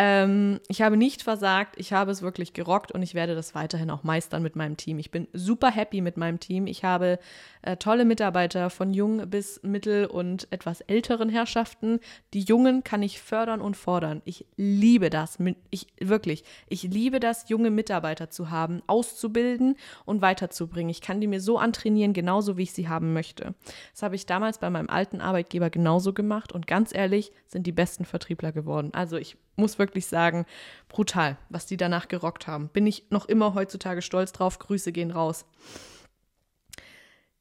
Ähm, 0.00 0.60
ich 0.68 0.80
habe 0.80 0.96
nicht 0.96 1.22
versagt, 1.22 1.74
ich 1.76 1.92
habe 1.92 2.10
es 2.10 2.22
wirklich 2.22 2.52
gerockt 2.52 2.92
und 2.92 3.02
ich 3.02 3.14
werde 3.14 3.34
das 3.34 3.54
weiterhin 3.54 3.90
auch 3.90 4.04
meistern 4.04 4.42
mit 4.42 4.56
meinem 4.56 4.76
Team. 4.76 4.98
Ich 4.98 5.10
bin 5.10 5.28
super 5.32 5.70
happy 5.70 6.00
mit 6.00 6.16
meinem 6.16 6.40
Team. 6.40 6.66
Ich 6.66 6.84
habe 6.84 7.18
äh, 7.62 7.76
tolle 7.76 8.04
Mitarbeiter 8.04 8.70
von 8.70 8.94
jung 8.94 9.28
bis 9.28 9.60
mittel 9.62 10.06
und 10.06 10.46
etwas 10.50 10.80
älteren 10.82 11.28
Herrschaften. 11.28 12.00
Die 12.32 12.40
Jungen 12.40 12.84
kann 12.84 13.02
ich 13.02 13.20
fördern 13.20 13.60
und 13.60 13.76
fordern. 13.76 14.22
Ich 14.24 14.46
liebe 14.56 15.10
das. 15.10 15.38
Ich 15.70 15.88
wirklich, 16.00 16.44
ich 16.68 16.84
liebe 16.84 17.20
das, 17.20 17.48
junge 17.48 17.70
Mitarbeiter 17.70 18.30
zu 18.30 18.50
haben, 18.50 18.82
auszubilden 18.86 19.76
und 20.04 20.22
weiterzubringen. 20.22 20.90
Ich 20.90 21.00
kann 21.00 21.20
die 21.20 21.26
mir 21.26 21.40
so 21.40 21.58
antrainieren, 21.58 22.12
genauso 22.12 22.56
wie 22.56 22.62
ich 22.62 22.72
sie 22.72 22.88
haben 22.88 23.12
möchte. 23.12 23.54
Das 23.92 24.02
habe 24.02 24.14
ich 24.14 24.26
damals 24.26 24.58
bei 24.58 24.70
meinem 24.70 24.88
alten 24.88 25.20
Arbeitgeber 25.20 25.70
genauso 25.70 26.12
gemacht 26.14 26.28
gemacht 26.28 26.52
und 26.52 26.66
ganz 26.66 26.94
ehrlich, 26.94 27.32
sind 27.46 27.66
die 27.66 27.72
besten 27.72 28.04
Vertriebler 28.04 28.52
geworden. 28.52 28.90
Also 28.92 29.16
ich 29.16 29.36
muss 29.58 29.78
wirklich 29.78 30.06
sagen, 30.06 30.46
brutal, 30.88 31.36
was 31.48 31.66
die 31.66 31.76
danach 31.76 32.08
gerockt 32.08 32.46
haben. 32.46 32.68
Bin 32.68 32.86
ich 32.86 33.04
noch 33.10 33.26
immer 33.26 33.54
heutzutage 33.54 34.02
stolz 34.02 34.32
drauf. 34.32 34.58
Grüße 34.58 34.92
gehen 34.92 35.10
raus. 35.10 35.44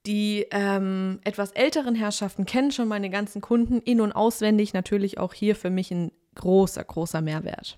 Die 0.05 0.45
ähm, 0.51 1.19
etwas 1.23 1.51
älteren 1.51 1.95
Herrschaften 1.95 2.45
kennen 2.45 2.71
schon 2.71 2.87
meine 2.87 3.09
ganzen 3.09 3.41
Kunden 3.41 3.81
in- 3.81 4.01
und 4.01 4.13
auswendig. 4.13 4.73
Natürlich 4.73 5.17
auch 5.17 5.33
hier 5.33 5.55
für 5.55 5.69
mich 5.69 5.91
ein 5.91 6.11
großer, 6.35 6.83
großer 6.83 7.21
Mehrwert. 7.21 7.77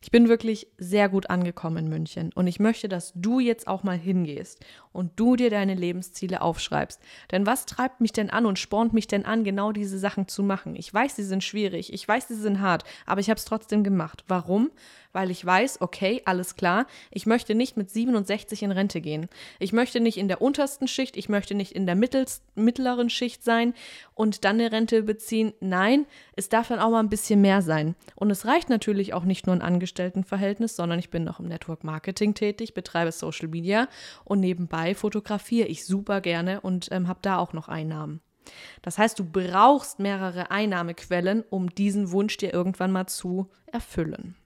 Ich 0.00 0.10
bin 0.10 0.28
wirklich 0.28 0.68
sehr 0.78 1.08
gut 1.08 1.30
angekommen 1.30 1.78
in 1.78 1.88
München 1.88 2.32
und 2.34 2.46
ich 2.46 2.60
möchte, 2.60 2.88
dass 2.88 3.12
du 3.14 3.40
jetzt 3.40 3.66
auch 3.66 3.82
mal 3.82 3.98
hingehst 3.98 4.64
und 4.92 5.12
du 5.16 5.36
dir 5.36 5.50
deine 5.50 5.74
Lebensziele 5.74 6.40
aufschreibst. 6.40 7.00
Denn 7.30 7.46
was 7.46 7.66
treibt 7.66 8.00
mich 8.00 8.12
denn 8.12 8.30
an 8.30 8.46
und 8.46 8.58
spornt 8.58 8.92
mich 8.92 9.06
denn 9.06 9.24
an, 9.24 9.44
genau 9.44 9.72
diese 9.72 9.98
Sachen 9.98 10.28
zu 10.28 10.42
machen? 10.42 10.76
Ich 10.76 10.92
weiß, 10.92 11.16
sie 11.16 11.24
sind 11.24 11.44
schwierig, 11.44 11.92
ich 11.92 12.06
weiß, 12.06 12.28
sie 12.28 12.34
sind 12.34 12.60
hart, 12.60 12.84
aber 13.06 13.20
ich 13.20 13.30
habe 13.30 13.38
es 13.38 13.44
trotzdem 13.44 13.84
gemacht. 13.84 14.24
Warum? 14.28 14.70
Weil 15.12 15.30
ich 15.30 15.44
weiß, 15.44 15.80
okay, 15.80 16.22
alles 16.26 16.54
klar, 16.54 16.86
ich 17.10 17.26
möchte 17.26 17.54
nicht 17.54 17.76
mit 17.76 17.90
67 17.90 18.62
in 18.62 18.70
Rente 18.70 19.00
gehen. 19.00 19.28
Ich 19.58 19.72
möchte 19.72 20.00
nicht 20.00 20.18
in 20.18 20.28
der 20.28 20.42
untersten 20.42 20.86
Schicht, 20.86 21.16
ich 21.16 21.28
möchte 21.28 21.54
nicht 21.54 21.72
in 21.72 21.86
der 21.86 21.96
mittleren 21.96 23.10
Schicht 23.10 23.42
sein 23.42 23.74
und 24.14 24.44
dann 24.44 24.60
eine 24.60 24.70
Rente 24.70 25.02
beziehen. 25.02 25.54
Nein, 25.60 26.06
es 26.36 26.50
darf 26.50 26.68
dann 26.68 26.78
auch 26.78 26.90
mal 26.90 27.00
ein 27.00 27.08
bisschen 27.08 27.40
mehr 27.40 27.62
sein. 27.62 27.94
Und 28.16 28.30
es 28.30 28.44
reicht 28.44 28.68
natürlich 28.68 29.14
auch 29.14 29.24
nicht 29.24 29.46
nur 29.46 29.57
ein 29.58 29.62
Angestelltenverhältnis, 29.62 30.76
sondern 30.76 30.98
ich 30.98 31.10
bin 31.10 31.24
noch 31.24 31.40
im 31.40 31.46
Network 31.46 31.84
Marketing 31.84 32.34
tätig, 32.34 32.74
betreibe 32.74 33.12
Social 33.12 33.48
Media 33.48 33.88
und 34.24 34.40
nebenbei 34.40 34.94
fotografiere 34.94 35.68
ich 35.68 35.84
super 35.84 36.20
gerne 36.20 36.60
und 36.60 36.88
ähm, 36.90 37.08
habe 37.08 37.20
da 37.22 37.38
auch 37.38 37.52
noch 37.52 37.68
Einnahmen. 37.68 38.20
Das 38.82 38.98
heißt, 38.98 39.18
du 39.18 39.24
brauchst 39.24 39.98
mehrere 39.98 40.50
Einnahmequellen, 40.50 41.44
um 41.50 41.70
diesen 41.70 42.10
Wunsch 42.12 42.36
dir 42.36 42.52
irgendwann 42.52 42.92
mal 42.92 43.06
zu 43.06 43.50
erfüllen. 43.66 44.36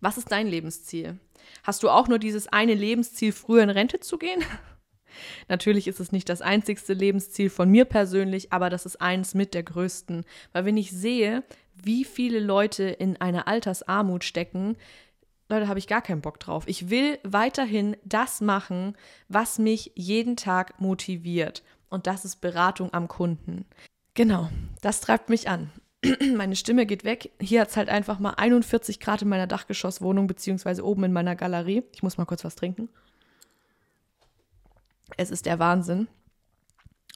Was 0.00 0.18
ist 0.18 0.30
dein 0.30 0.46
Lebensziel? 0.46 1.18
Hast 1.62 1.82
du 1.82 1.88
auch 1.88 2.08
nur 2.08 2.18
dieses 2.18 2.48
eine 2.48 2.74
Lebensziel, 2.74 3.32
früher 3.32 3.62
in 3.62 3.70
Rente 3.70 4.00
zu 4.00 4.18
gehen? 4.18 4.44
Natürlich 5.48 5.88
ist 5.88 6.00
es 6.00 6.12
nicht 6.12 6.28
das 6.28 6.42
einzigste 6.42 6.92
Lebensziel 6.92 7.48
von 7.48 7.70
mir 7.70 7.86
persönlich, 7.86 8.52
aber 8.52 8.68
das 8.68 8.84
ist 8.84 9.00
eins 9.00 9.34
mit 9.34 9.54
der 9.54 9.62
größten. 9.62 10.24
Weil 10.52 10.64
wenn 10.66 10.76
ich 10.76 10.90
sehe, 10.90 11.42
wie 11.82 12.04
viele 12.04 12.40
Leute 12.40 12.84
in 12.84 13.20
einer 13.20 13.48
Altersarmut 13.48 14.24
stecken, 14.24 14.76
Leute, 15.48 15.68
habe 15.68 15.78
ich 15.78 15.86
gar 15.86 16.02
keinen 16.02 16.22
Bock 16.22 16.40
drauf. 16.40 16.64
Ich 16.66 16.90
will 16.90 17.18
weiterhin 17.22 17.96
das 18.04 18.40
machen, 18.40 18.96
was 19.28 19.58
mich 19.58 19.92
jeden 19.94 20.36
Tag 20.36 20.80
motiviert. 20.80 21.62
Und 21.88 22.08
das 22.08 22.24
ist 22.24 22.40
Beratung 22.40 22.92
am 22.92 23.06
Kunden. 23.06 23.64
Genau, 24.14 24.48
das 24.80 25.00
treibt 25.00 25.28
mich 25.28 25.48
an. 25.48 25.70
Meine 26.36 26.56
Stimme 26.56 26.84
geht 26.84 27.04
weg. 27.04 27.30
Hier 27.40 27.60
hat 27.60 27.68
es 27.68 27.76
halt 27.76 27.88
einfach 27.88 28.18
mal 28.18 28.34
41 28.34 28.98
Grad 28.98 29.22
in 29.22 29.28
meiner 29.28 29.46
Dachgeschosswohnung, 29.46 30.26
beziehungsweise 30.26 30.84
oben 30.84 31.04
in 31.04 31.12
meiner 31.12 31.36
Galerie. 31.36 31.84
Ich 31.94 32.02
muss 32.02 32.18
mal 32.18 32.24
kurz 32.24 32.44
was 32.44 32.56
trinken. 32.56 32.88
Es 35.16 35.30
ist 35.30 35.46
der 35.46 35.60
Wahnsinn. 35.60 36.08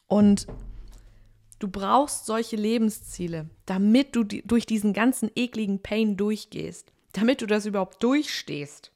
Und 0.07 0.47
du 1.61 1.69
brauchst 1.69 2.27
solche 2.27 2.57
Lebensziele, 2.57 3.49
damit 3.67 4.17
du 4.17 4.25
die, 4.25 4.43
durch 4.43 4.67
diesen 4.67 4.93
ganzen 4.93 5.31
ekligen 5.37 5.81
Pain 5.81 6.17
durchgehst, 6.17 6.93
damit 7.13 7.41
du 7.41 7.47
das 7.47 7.67
überhaupt 7.67 8.03
durchstehst. 8.03 8.91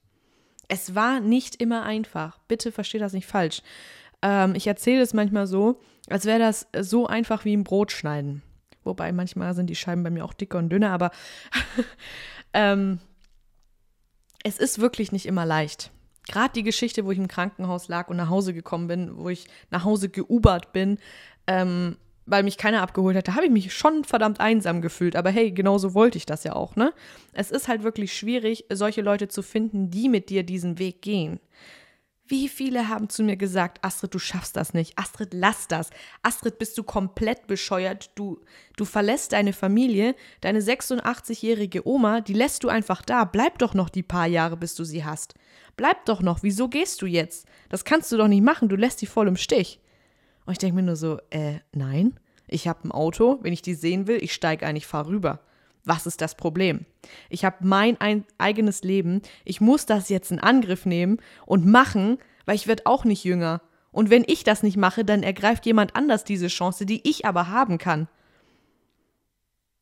Es 0.67 0.95
war 0.97 1.21
nicht 1.21 1.57
immer 1.57 1.85
einfach. 1.85 2.39
Bitte 2.49 2.73
versteh 2.73 2.99
das 2.99 3.13
nicht 3.13 3.27
falsch. 3.27 3.63
Ähm, 4.23 4.55
ich 4.57 4.67
erzähle 4.67 5.03
es 5.03 5.15
manchmal 5.15 5.47
so, 5.47 5.81
als 6.09 6.25
wäre 6.25 6.41
das 6.41 6.67
so 6.81 7.07
einfach 7.07 7.45
wie 7.45 7.57
ein 7.57 7.65
Brot 7.65 7.93
schneiden. 7.93 8.43
Wobei 8.83 9.13
manchmal 9.13 9.55
sind 9.55 9.69
die 9.69 9.77
Scheiben 9.77 10.03
bei 10.03 10.11
mir 10.11 10.25
auch 10.25 10.35
dicker 10.35 10.59
und 10.59 10.71
dünner, 10.71 10.91
aber 10.91 11.11
ähm, 12.53 12.99
es 14.43 14.59
ist 14.59 14.81
wirklich 14.81 15.13
nicht 15.13 15.27
immer 15.27 15.47
leicht 15.47 15.91
gerade 16.29 16.53
die 16.55 16.63
Geschichte, 16.63 17.05
wo 17.05 17.11
ich 17.11 17.19
im 17.19 17.29
Krankenhaus 17.29 17.89
lag 17.89 18.09
und 18.09 18.17
nach 18.17 18.31
Hause 18.31 18.55
gekommen 18.55 18.89
bin, 18.89 19.17
wo 19.17 19.29
ich 19.29 19.47
nach 19.71 19.85
Hause 19.85 20.09
geubert 20.09 20.73
bin, 20.73 20.99
ähm, 21.47 21.97
weil 22.27 22.43
mich 22.43 22.57
keiner 22.57 22.83
abgeholt 22.83 23.17
hat, 23.17 23.29
da 23.29 23.35
habe 23.35 23.47
ich 23.47 23.53
mich 23.53 23.75
schon 23.75 24.05
verdammt 24.05 24.41
einsam 24.41 24.81
gefühlt. 24.81 25.17
Aber 25.17 25.31
hey, 25.31 25.53
genauso 25.53 25.95
wollte 25.95 26.19
ich 26.19 26.27
das 26.27 26.45
ja 26.45 26.55
auch, 26.55 26.77
ne? 26.77 26.93
Es 27.33 27.51
ist 27.51 27.69
halt 27.69 27.83
wirklich 27.83 28.17
schwierig, 28.17 28.65
solche 28.73 29.03
Leute 29.03 29.29
zu 29.29 29.43
finden, 29.43 29.91
die 29.91 30.09
mit 30.09 30.31
dir 30.31 30.43
diesen 30.43 30.79
Weg 30.79 31.03
gehen. 31.03 31.41
Wie 32.27 32.49
viele 32.49 32.89
haben 32.89 33.11
zu 33.11 33.23
mir 33.23 33.37
gesagt, 33.37 33.85
Astrid, 33.85 34.15
du 34.15 34.19
schaffst 34.19 34.57
das 34.57 34.73
nicht. 34.73 34.99
Astrid, 34.99 35.35
lass 35.35 35.69
das. 35.69 35.91
Astrid, 36.23 36.59
bist 36.59 36.79
du 36.79 36.83
komplett 36.83 37.47
bescheuert. 37.47 38.13
Du, 38.15 38.41
du 38.79 38.87
verlässt 38.87 39.33
deine 39.33 39.53
Familie, 39.53 40.15
deine 40.41 40.61
86-jährige 40.61 41.87
Oma, 41.87 42.23
die 42.23 42.33
lässt 42.33 42.65
du 42.65 42.71
einfach 42.71 43.03
da. 43.03 43.25
Bleib 43.25 43.59
doch 43.59 43.75
noch 43.75 43.91
die 43.91 44.03
paar 44.03 44.27
Jahre, 44.27 44.57
bis 44.57 44.75
du 44.75 44.85
sie 44.85 45.05
hast. 45.05 45.35
Bleib 45.77 46.07
doch 46.07 46.23
noch. 46.23 46.43
Wieso 46.43 46.69
gehst 46.69 47.03
du 47.03 47.07
jetzt? 47.07 47.47
Das 47.69 47.85
kannst 47.85 48.11
du 48.11 48.17
doch 48.17 48.29
nicht 48.29 48.43
machen. 48.43 48.71
Du 48.71 48.77
lässt 48.77 49.01
sie 49.01 49.07
voll 49.07 49.29
im 49.29 49.37
Stich. 49.37 49.81
Und 50.47 50.53
ich 50.53 50.59
denke 50.59 50.77
mir 50.77 50.83
nur 50.83 50.97
so, 50.97 51.19
äh, 51.31 51.61
nein. 51.73 52.19
Ich 52.47 52.69
habe 52.69 52.87
ein 52.87 52.93
Auto. 52.93 53.39
Wenn 53.43 53.53
ich 53.53 53.63
die 53.63 53.75
sehen 53.75 54.07
will, 54.07 54.23
ich 54.23 54.35
steige 54.35 54.67
ein, 54.67 54.77
ich 54.77 54.87
fahre 54.87 55.09
rüber. 55.09 55.41
Was 55.85 56.07
ist 56.07 56.21
das 56.21 56.35
Problem? 56.35 56.87
Ich 57.29 57.45
habe 57.45 57.57
mein 57.61 58.01
ein 58.01 58.25
eigenes 58.39 58.83
Leben. 58.83 59.23
Ich 59.45 59.61
muss 59.61 59.87
das 59.87 60.09
jetzt 60.09 60.31
in 60.31 60.39
Angriff 60.39 60.87
nehmen 60.87 61.19
und 61.47 61.67
machen, 61.67 62.19
weil 62.47 62.57
ich 62.57 62.67
werde 62.67 62.87
auch 62.87 63.05
nicht 63.05 63.25
jünger. 63.25 63.61
Und 63.93 64.11
wenn 64.11 64.25
ich 64.27 64.45
das 64.45 64.63
nicht 64.63 64.77
mache, 64.77 65.05
dann 65.05 65.23
ergreift 65.23 65.67
jemand 65.67 65.95
anders 65.95 66.25
diese 66.25 66.49
Chance, 66.49 66.87
die 66.87 67.09
ich 67.09 67.27
aber 67.27 67.49
haben 67.49 67.79
kann. 67.79 68.09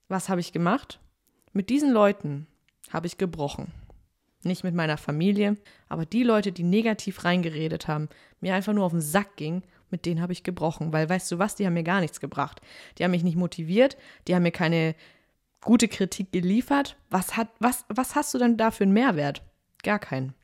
Was 0.09 0.29
habe 0.29 0.41
ich 0.41 0.53
gemacht? 0.53 1.01
Mit 1.53 1.71
diesen 1.71 1.91
Leuten 1.91 2.47
habe 2.91 3.07
ich 3.07 3.17
gebrochen. 3.17 3.73
Nicht 4.43 4.65
mit 4.65 4.75
meiner 4.75 4.99
Familie, 4.99 5.57
aber 5.89 6.05
die 6.05 6.25
Leute, 6.25 6.51
die 6.51 6.65
negativ 6.65 7.25
reingeredet 7.25 7.87
haben, 7.87 8.09
mir 8.41 8.55
einfach 8.55 8.73
nur 8.73 8.85
auf 8.85 8.93
den 8.93 9.01
Sack 9.01 9.37
ging, 9.37 9.63
mit 9.93 10.07
denen 10.07 10.21
habe 10.21 10.33
ich 10.33 10.43
gebrochen. 10.43 10.93
Weil 10.93 11.09
weißt 11.09 11.31
du 11.31 11.39
was, 11.39 11.55
die 11.55 11.67
haben 11.67 11.75
mir 11.75 11.83
gar 11.83 12.01
nichts 12.01 12.21
gebracht. 12.21 12.61
Die 12.99 13.05
haben 13.05 13.13
mich 13.13 13.25
nicht 13.25 13.37
motiviert, 13.37 13.97
die 14.27 14.35
haben 14.35 14.43
mir 14.43 14.53
keine 14.53 14.95
gute 15.61 15.89
Kritik 15.89 16.33
geliefert. 16.33 16.97
Was, 17.11 17.37
hat, 17.37 17.49
was, 17.61 17.85
was 17.89 18.15
hast 18.15 18.35
du 18.35 18.39
denn 18.39 18.57
da 18.57 18.71
für 18.71 18.85
einen 18.85 18.93
Mehrwert? 18.93 19.43
Gar 19.83 19.99
keinen. 19.99 20.35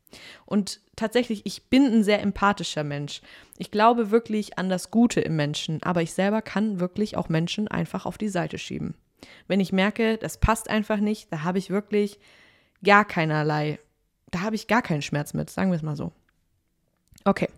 Und 0.46 0.80
tatsächlich, 0.96 1.44
ich 1.44 1.64
bin 1.68 1.84
ein 1.84 2.04
sehr 2.04 2.22
empathischer 2.22 2.84
Mensch. 2.84 3.20
Ich 3.58 3.70
glaube 3.70 4.10
wirklich 4.10 4.58
an 4.58 4.68
das 4.68 4.90
Gute 4.90 5.20
im 5.20 5.36
Menschen, 5.36 5.82
aber 5.82 6.02
ich 6.02 6.12
selber 6.12 6.42
kann 6.42 6.80
wirklich 6.80 7.16
auch 7.16 7.28
Menschen 7.28 7.68
einfach 7.68 8.06
auf 8.06 8.18
die 8.18 8.28
Seite 8.28 8.58
schieben. 8.58 8.94
Wenn 9.46 9.60
ich 9.60 9.72
merke, 9.72 10.16
das 10.16 10.38
passt 10.38 10.70
einfach 10.70 10.98
nicht, 10.98 11.32
da 11.32 11.42
habe 11.42 11.58
ich 11.58 11.70
wirklich 11.70 12.18
gar 12.82 13.04
keinerlei, 13.04 13.78
da 14.30 14.40
habe 14.40 14.56
ich 14.56 14.68
gar 14.68 14.82
keinen 14.82 15.02
Schmerz 15.02 15.34
mit, 15.34 15.50
sagen 15.50 15.70
wir 15.70 15.76
es 15.76 15.82
mal 15.82 15.96
so. 15.96 16.12
Okay. 17.24 17.48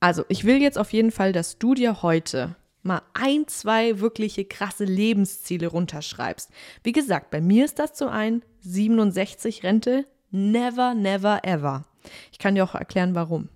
Also, 0.00 0.24
ich 0.28 0.44
will 0.44 0.62
jetzt 0.62 0.78
auf 0.78 0.92
jeden 0.92 1.10
Fall, 1.10 1.32
dass 1.32 1.58
du 1.58 1.74
dir 1.74 2.02
heute 2.02 2.54
mal 2.82 3.02
ein, 3.14 3.46
zwei 3.48 4.00
wirkliche 4.00 4.44
krasse 4.44 4.84
Lebensziele 4.84 5.66
runterschreibst. 5.66 6.50
Wie 6.82 6.92
gesagt, 6.92 7.30
bei 7.30 7.40
mir 7.40 7.64
ist 7.64 7.78
das 7.78 7.98
so 7.98 8.06
ein 8.06 8.42
67 8.60 9.62
Rente, 9.62 10.04
never, 10.30 10.94
never, 10.94 11.44
ever. 11.44 11.84
Ich 12.32 12.38
kann 12.38 12.54
dir 12.54 12.64
auch 12.64 12.74
erklären, 12.74 13.14
warum. 13.14 13.48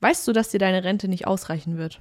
Weißt 0.00 0.26
du, 0.26 0.32
dass 0.32 0.50
dir 0.50 0.58
deine 0.58 0.84
Rente 0.84 1.08
nicht 1.08 1.26
ausreichen 1.26 1.78
wird? 1.78 2.00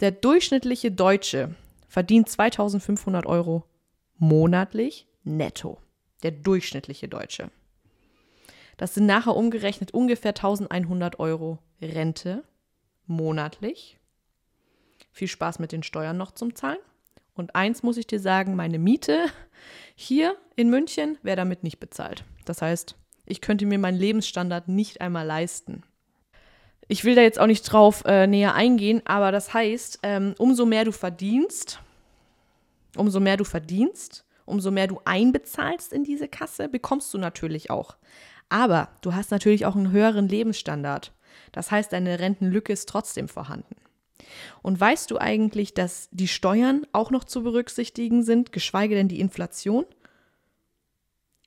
Der 0.00 0.10
durchschnittliche 0.10 0.90
Deutsche 0.90 1.54
verdient 1.88 2.28
2500 2.28 3.26
Euro 3.26 3.64
monatlich 4.18 5.06
netto. 5.24 5.78
Der 6.22 6.32
durchschnittliche 6.32 7.08
Deutsche. 7.08 7.50
Das 8.76 8.94
sind 8.94 9.06
nachher 9.06 9.36
umgerechnet 9.36 9.92
ungefähr 9.92 10.30
1100 10.30 11.18
Euro 11.18 11.58
Rente 11.80 12.44
monatlich 13.06 13.98
viel 15.12 15.28
Spaß 15.28 15.58
mit 15.58 15.72
den 15.72 15.82
Steuern 15.82 16.16
noch 16.16 16.32
zum 16.32 16.54
Zahlen. 16.54 16.78
Und 17.34 17.54
eins 17.54 17.82
muss 17.82 17.96
ich 17.96 18.06
dir 18.06 18.20
sagen, 18.20 18.56
meine 18.56 18.78
Miete 18.78 19.26
hier 19.94 20.36
in 20.56 20.70
München 20.70 21.18
wäre 21.22 21.36
damit 21.36 21.62
nicht 21.62 21.78
bezahlt. 21.78 22.24
Das 22.44 22.60
heißt, 22.62 22.96
ich 23.26 23.40
könnte 23.40 23.66
mir 23.66 23.78
meinen 23.78 23.98
Lebensstandard 23.98 24.68
nicht 24.68 25.00
einmal 25.00 25.26
leisten. 25.26 25.82
Ich 26.88 27.04
will 27.04 27.14
da 27.14 27.22
jetzt 27.22 27.38
auch 27.38 27.46
nicht 27.46 27.62
drauf 27.62 28.04
äh, 28.04 28.26
näher 28.26 28.54
eingehen, 28.54 29.02
aber 29.04 29.32
das 29.32 29.54
heißt, 29.54 30.00
ähm, 30.02 30.34
umso 30.38 30.66
mehr 30.66 30.84
du 30.84 30.92
verdienst, 30.92 31.80
umso 32.96 33.20
mehr 33.20 33.36
du 33.36 33.44
verdienst, 33.44 34.24
umso 34.44 34.70
mehr 34.70 34.88
du 34.88 35.00
einbezahlst 35.04 35.92
in 35.92 36.04
diese 36.04 36.28
Kasse, 36.28 36.68
bekommst 36.68 37.14
du 37.14 37.18
natürlich 37.18 37.70
auch. 37.70 37.96
Aber 38.52 38.90
du 39.00 39.14
hast 39.14 39.30
natürlich 39.30 39.64
auch 39.64 39.76
einen 39.76 39.92
höheren 39.92 40.28
Lebensstandard. 40.28 41.14
Das 41.52 41.70
heißt, 41.70 41.90
deine 41.90 42.18
Rentenlücke 42.18 42.74
ist 42.74 42.86
trotzdem 42.86 43.26
vorhanden. 43.26 43.76
Und 44.60 44.78
weißt 44.78 45.10
du 45.10 45.16
eigentlich, 45.16 45.72
dass 45.72 46.10
die 46.12 46.28
Steuern 46.28 46.86
auch 46.92 47.10
noch 47.10 47.24
zu 47.24 47.44
berücksichtigen 47.44 48.22
sind, 48.22 48.52
geschweige 48.52 48.94
denn 48.94 49.08
die 49.08 49.20
Inflation? 49.20 49.86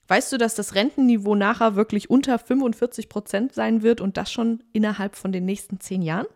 Weißt 0.08 0.32
du, 0.32 0.36
dass 0.36 0.56
das 0.56 0.74
Rentenniveau 0.74 1.36
nachher 1.36 1.76
wirklich 1.76 2.10
unter 2.10 2.40
45 2.40 3.08
Prozent 3.08 3.54
sein 3.54 3.82
wird 3.82 4.00
und 4.00 4.16
das 4.16 4.32
schon 4.32 4.64
innerhalb 4.72 5.14
von 5.14 5.30
den 5.30 5.44
nächsten 5.44 5.78
zehn 5.78 6.02
Jahren? 6.02 6.26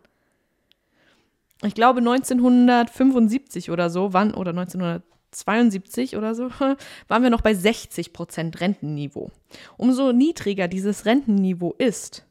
Ich 1.63 1.75
glaube 1.75 1.99
1975 1.99 3.71
oder 3.71 3.89
so, 3.89 4.13
wann, 4.13 4.33
oder 4.33 4.51
1972 4.51 6.17
oder 6.17 6.35
so, 6.35 6.49
waren 7.07 7.23
wir 7.23 7.29
noch 7.29 7.41
bei 7.41 7.53
60 7.53 8.13
Prozent 8.13 8.59
Rentenniveau. 8.61 9.31
Umso 9.77 10.11
niedriger 10.11 10.67
dieses 10.67 11.05
Rentenniveau 11.05 11.73
ist, 11.77 12.25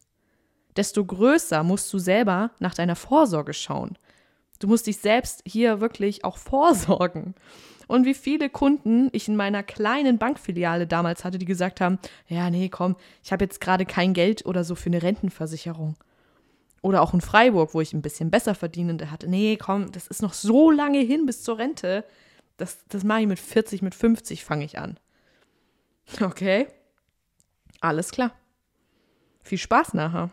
desto 0.76 1.04
größer 1.04 1.62
musst 1.62 1.92
du 1.92 1.98
selber 1.98 2.50
nach 2.58 2.74
deiner 2.74 2.96
Vorsorge 2.96 3.54
schauen. 3.54 3.96
Du 4.58 4.66
musst 4.66 4.86
dich 4.86 4.98
selbst 4.98 5.42
hier 5.46 5.80
wirklich 5.80 6.24
auch 6.24 6.36
vorsorgen. 6.36 7.34
Und 7.88 8.04
wie 8.04 8.14
viele 8.14 8.50
Kunden 8.50 9.08
ich 9.12 9.26
in 9.26 9.34
meiner 9.34 9.64
kleinen 9.64 10.18
Bankfiliale 10.18 10.86
damals 10.86 11.24
hatte, 11.24 11.38
die 11.38 11.44
gesagt 11.44 11.80
haben, 11.80 11.98
ja, 12.28 12.48
nee, 12.48 12.68
komm, 12.68 12.94
ich 13.24 13.32
habe 13.32 13.44
jetzt 13.44 13.60
gerade 13.60 13.84
kein 13.84 14.12
Geld 14.12 14.46
oder 14.46 14.62
so 14.62 14.76
für 14.76 14.90
eine 14.90 15.02
Rentenversicherung. 15.02 15.96
Oder 16.82 17.02
auch 17.02 17.12
in 17.12 17.20
Freiburg, 17.20 17.74
wo 17.74 17.80
ich 17.80 17.92
ein 17.92 18.02
bisschen 18.02 18.30
besser 18.30 18.54
verdienende 18.54 19.10
hatte. 19.10 19.28
Nee, 19.28 19.58
komm, 19.60 19.92
das 19.92 20.06
ist 20.06 20.22
noch 20.22 20.32
so 20.32 20.70
lange 20.70 21.00
hin 21.00 21.26
bis 21.26 21.42
zur 21.42 21.58
Rente. 21.58 22.04
Das, 22.56 22.78
das 22.88 23.04
mache 23.04 23.20
ich 23.20 23.26
mit 23.26 23.38
40, 23.38 23.82
mit 23.82 23.94
50 23.94 24.44
fange 24.44 24.64
ich 24.64 24.78
an. 24.78 24.98
Okay. 26.20 26.68
Alles 27.80 28.10
klar. 28.10 28.32
Viel 29.42 29.58
Spaß 29.58 29.94
nachher. 29.94 30.30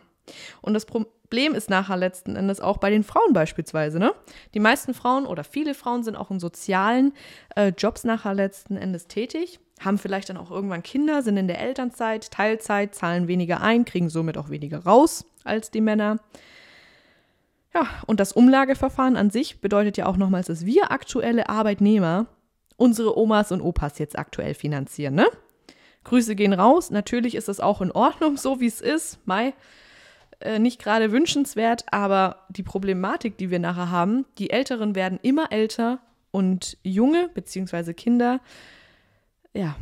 Und 0.60 0.74
das 0.74 0.84
Problem 0.86 1.54
ist 1.54 1.70
nachher 1.70 1.96
letzten 1.96 2.36
Endes 2.36 2.60
auch 2.60 2.78
bei 2.78 2.90
den 2.90 3.04
Frauen 3.04 3.32
beispielsweise. 3.32 3.98
Ne? 3.98 4.14
Die 4.54 4.60
meisten 4.60 4.94
Frauen 4.94 5.26
oder 5.26 5.44
viele 5.44 5.74
Frauen 5.74 6.02
sind 6.02 6.16
auch 6.16 6.30
in 6.30 6.40
sozialen 6.40 7.14
äh, 7.56 7.72
Jobs 7.76 8.04
nachher 8.04 8.34
letzten 8.34 8.76
Endes 8.76 9.06
tätig, 9.06 9.60
haben 9.80 9.98
vielleicht 9.98 10.28
dann 10.28 10.36
auch 10.36 10.50
irgendwann 10.50 10.82
Kinder, 10.82 11.22
sind 11.22 11.36
in 11.36 11.48
der 11.48 11.60
Elternzeit, 11.60 12.30
Teilzeit, 12.30 12.94
zahlen 12.94 13.28
weniger 13.28 13.60
ein, 13.60 13.84
kriegen 13.84 14.10
somit 14.10 14.36
auch 14.38 14.50
weniger 14.50 14.84
raus 14.84 15.24
als 15.44 15.70
die 15.70 15.80
Männer. 15.80 16.18
Ja, 17.74 17.86
und 18.06 18.18
das 18.20 18.32
Umlageverfahren 18.32 19.16
an 19.16 19.30
sich 19.30 19.60
bedeutet 19.60 19.96
ja 19.96 20.06
auch 20.06 20.16
nochmals, 20.16 20.46
dass 20.46 20.64
wir 20.64 20.90
aktuelle 20.90 21.48
Arbeitnehmer 21.48 22.26
unsere 22.76 23.18
Omas 23.18 23.52
und 23.52 23.60
Opas 23.60 23.98
jetzt 23.98 24.18
aktuell 24.18 24.54
finanzieren, 24.54 25.14
ne? 25.14 25.26
Grüße 26.04 26.34
gehen 26.36 26.54
raus. 26.54 26.90
Natürlich 26.90 27.34
ist 27.34 27.48
es 27.48 27.60
auch 27.60 27.82
in 27.82 27.92
Ordnung, 27.92 28.36
so 28.36 28.60
wie 28.60 28.66
es 28.66 28.80
ist. 28.80 29.18
Mai, 29.26 29.52
äh, 30.40 30.58
nicht 30.58 30.80
gerade 30.80 31.12
wünschenswert, 31.12 31.84
aber 31.90 32.46
die 32.48 32.62
Problematik, 32.62 33.36
die 33.36 33.50
wir 33.50 33.58
nachher 33.58 33.90
haben, 33.90 34.24
die 34.38 34.50
Älteren 34.50 34.94
werden 34.94 35.18
immer 35.20 35.52
älter 35.52 35.98
und 36.30 36.78
Junge 36.82 37.28
bzw. 37.34 37.92
Kinder, 37.92 38.40
ja, 39.54 39.76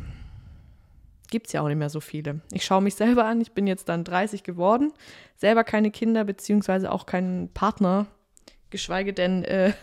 gibt 1.29 1.47
es 1.47 1.53
ja 1.53 1.61
auch 1.61 1.67
nicht 1.67 1.77
mehr 1.77 1.89
so 1.89 1.99
viele. 1.99 2.41
Ich 2.51 2.65
schaue 2.65 2.81
mich 2.81 2.95
selber 2.95 3.25
an, 3.25 3.41
ich 3.41 3.51
bin 3.51 3.67
jetzt 3.67 3.89
dann 3.89 4.03
30 4.03 4.43
geworden, 4.43 4.93
selber 5.35 5.63
keine 5.63 5.91
Kinder 5.91 6.23
bzw. 6.23 6.87
auch 6.87 7.05
keinen 7.05 7.49
Partner, 7.53 8.07
geschweige 8.69 9.13
denn 9.13 9.43
äh, 9.43 9.73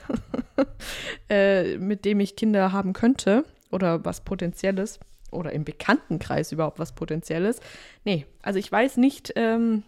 äh, 1.28 1.78
mit 1.78 2.04
dem 2.04 2.20
ich 2.20 2.36
Kinder 2.36 2.72
haben 2.72 2.92
könnte 2.92 3.44
oder 3.70 4.04
was 4.04 4.22
Potenzielles 4.22 5.00
oder 5.30 5.52
im 5.52 5.64
Bekanntenkreis 5.64 6.52
überhaupt 6.52 6.78
was 6.78 6.94
Potenzielles. 6.94 7.60
Nee, 8.04 8.26
also 8.42 8.58
ich 8.58 8.70
weiß 8.70 8.96
nicht, 8.98 9.32
ähm, 9.36 9.82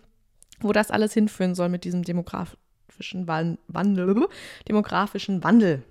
wo 0.61 0.73
das 0.73 0.91
alles 0.91 1.13
hinführen 1.15 1.55
soll 1.55 1.69
mit 1.69 1.85
diesem 1.85 2.03
demografischen 2.03 3.29
Wandel. 3.29 4.29
Demografischen 4.69 5.45
Wandel. 5.45 5.83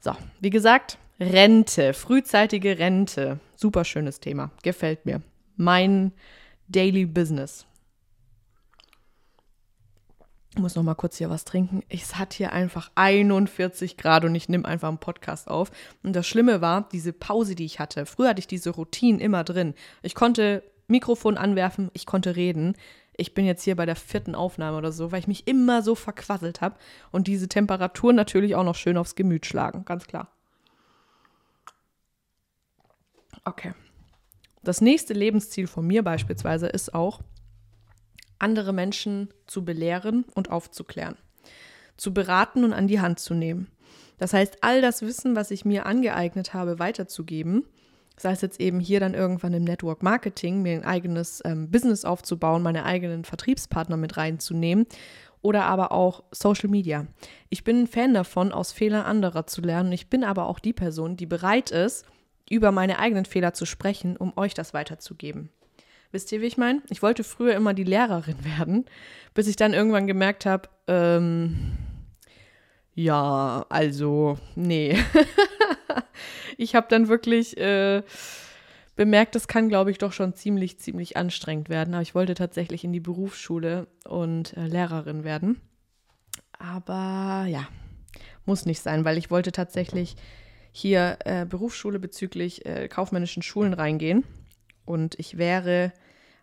So, 0.00 0.16
wie 0.40 0.50
gesagt, 0.50 0.98
Rente, 1.20 1.94
frühzeitige 1.94 2.78
Rente. 2.78 3.38
Super 3.56 3.84
schönes 3.84 4.20
Thema. 4.20 4.50
Gefällt 4.62 5.06
mir. 5.06 5.22
Mein 5.56 6.12
Daily 6.68 7.06
Business. 7.06 7.66
Ich 10.50 10.58
muss 10.60 10.76
noch 10.76 10.82
mal 10.82 10.94
kurz 10.94 11.18
hier 11.18 11.30
was 11.30 11.44
trinken. 11.44 11.82
Es 11.88 12.16
hat 12.16 12.34
hier 12.34 12.52
einfach 12.52 12.90
41 12.94 13.96
Grad 13.96 14.24
und 14.24 14.34
ich 14.34 14.48
nehme 14.48 14.66
einfach 14.66 14.88
einen 14.88 14.98
Podcast 14.98 15.48
auf. 15.48 15.70
Und 16.02 16.14
das 16.14 16.26
Schlimme 16.26 16.60
war, 16.60 16.88
diese 16.92 17.12
Pause, 17.12 17.54
die 17.54 17.64
ich 17.64 17.80
hatte. 17.80 18.06
Früher 18.06 18.30
hatte 18.30 18.40
ich 18.40 18.46
diese 18.46 18.70
Routine 18.70 19.20
immer 19.20 19.44
drin. 19.44 19.74
Ich 20.02 20.14
konnte 20.14 20.62
Mikrofon 20.86 21.36
anwerfen, 21.36 21.90
ich 21.94 22.06
konnte 22.06 22.36
reden 22.36 22.76
ich 23.16 23.34
bin 23.34 23.46
jetzt 23.46 23.62
hier 23.62 23.76
bei 23.76 23.86
der 23.86 23.96
vierten 23.96 24.34
Aufnahme 24.34 24.76
oder 24.76 24.92
so, 24.92 25.12
weil 25.12 25.20
ich 25.20 25.28
mich 25.28 25.46
immer 25.46 25.82
so 25.82 25.94
verquasselt 25.94 26.60
habe 26.60 26.76
und 27.12 27.26
diese 27.26 27.48
Temperatur 27.48 28.12
natürlich 28.12 28.54
auch 28.54 28.64
noch 28.64 28.74
schön 28.74 28.96
aufs 28.96 29.14
Gemüt 29.14 29.46
schlagen, 29.46 29.84
ganz 29.84 30.06
klar. 30.06 30.28
Okay. 33.44 33.74
Das 34.62 34.80
nächste 34.80 35.12
Lebensziel 35.12 35.66
von 35.66 35.86
mir 35.86 36.02
beispielsweise 36.02 36.66
ist 36.66 36.94
auch, 36.94 37.20
andere 38.38 38.72
Menschen 38.72 39.28
zu 39.46 39.64
belehren 39.64 40.24
und 40.34 40.50
aufzuklären, 40.50 41.16
zu 41.96 42.12
beraten 42.12 42.64
und 42.64 42.72
an 42.72 42.88
die 42.88 43.00
Hand 43.00 43.18
zu 43.20 43.34
nehmen. 43.34 43.68
Das 44.18 44.32
heißt, 44.32 44.58
all 44.62 44.80
das 44.80 45.02
Wissen, 45.02 45.36
was 45.36 45.50
ich 45.50 45.64
mir 45.64 45.86
angeeignet 45.86 46.54
habe, 46.54 46.78
weiterzugeben 46.78 47.64
sei 48.16 48.32
es 48.32 48.40
jetzt 48.40 48.60
eben 48.60 48.80
hier 48.80 49.00
dann 49.00 49.14
irgendwann 49.14 49.54
im 49.54 49.64
Network 49.64 50.02
Marketing, 50.02 50.62
mir 50.62 50.74
ein 50.74 50.84
eigenes 50.84 51.42
ähm, 51.44 51.70
Business 51.70 52.04
aufzubauen, 52.04 52.62
meine 52.62 52.84
eigenen 52.84 53.24
Vertriebspartner 53.24 53.96
mit 53.96 54.16
reinzunehmen 54.16 54.86
oder 55.42 55.64
aber 55.64 55.92
auch 55.92 56.22
Social 56.30 56.70
Media. 56.70 57.06
Ich 57.48 57.64
bin 57.64 57.82
ein 57.82 57.86
Fan 57.86 58.14
davon, 58.14 58.52
aus 58.52 58.72
Fehlern 58.72 59.04
anderer 59.04 59.46
zu 59.46 59.60
lernen. 59.60 59.92
Ich 59.92 60.08
bin 60.08 60.24
aber 60.24 60.46
auch 60.46 60.58
die 60.58 60.72
Person, 60.72 61.16
die 61.16 61.26
bereit 61.26 61.70
ist, 61.70 62.06
über 62.50 62.72
meine 62.72 62.98
eigenen 62.98 63.24
Fehler 63.24 63.54
zu 63.54 63.66
sprechen, 63.66 64.16
um 64.16 64.32
euch 64.36 64.54
das 64.54 64.74
weiterzugeben. 64.74 65.50
Wisst 66.12 66.30
ihr, 66.30 66.40
wie 66.40 66.46
ich 66.46 66.56
meine? 66.56 66.82
Ich 66.90 67.02
wollte 67.02 67.24
früher 67.24 67.54
immer 67.54 67.74
die 67.74 67.84
Lehrerin 67.84 68.44
werden, 68.58 68.84
bis 69.34 69.46
ich 69.48 69.56
dann 69.56 69.74
irgendwann 69.74 70.06
gemerkt 70.06 70.46
habe, 70.46 70.68
ähm, 70.86 71.72
ja, 72.94 73.66
also, 73.68 74.38
nee. 74.54 74.96
ich 76.56 76.76
habe 76.76 76.86
dann 76.88 77.08
wirklich 77.08 77.56
äh, 77.56 78.02
bemerkt, 78.94 79.34
das 79.34 79.48
kann, 79.48 79.68
glaube 79.68 79.90
ich, 79.90 79.98
doch 79.98 80.12
schon 80.12 80.34
ziemlich, 80.34 80.78
ziemlich 80.78 81.16
anstrengend 81.16 81.68
werden. 81.68 81.94
Aber 81.94 82.02
ich 82.02 82.14
wollte 82.14 82.34
tatsächlich 82.34 82.84
in 82.84 82.92
die 82.92 83.00
Berufsschule 83.00 83.88
und 84.04 84.56
äh, 84.56 84.66
Lehrerin 84.66 85.24
werden. 85.24 85.60
Aber 86.58 87.46
ja, 87.48 87.66
muss 88.46 88.66
nicht 88.66 88.80
sein, 88.80 89.04
weil 89.04 89.18
ich 89.18 89.30
wollte 89.30 89.50
tatsächlich 89.50 90.14
hier 90.76 91.18
äh, 91.24 91.46
Berufsschule 91.46 92.00
bezüglich 92.00 92.66
äh, 92.66 92.88
kaufmännischen 92.88 93.44
Schulen 93.44 93.74
reingehen. 93.74 94.24
Und 94.84 95.16
ich 95.20 95.38
wäre 95.38 95.92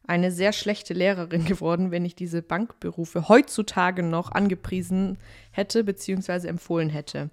eine 0.08 0.32
sehr 0.32 0.54
schlechte 0.54 0.94
Lehrerin 0.94 1.44
geworden, 1.54 1.92
wenn 1.92 2.06
ich 2.06 2.16
diese 2.16 2.42
Bankberufe 2.42 3.28
heutzutage 3.28 4.04
noch 4.04 4.32
angepriesen 4.32 5.18
hätte 5.52 5.84
bzw. 5.84 6.48
empfohlen 6.48 6.90
hätte. 6.90 7.30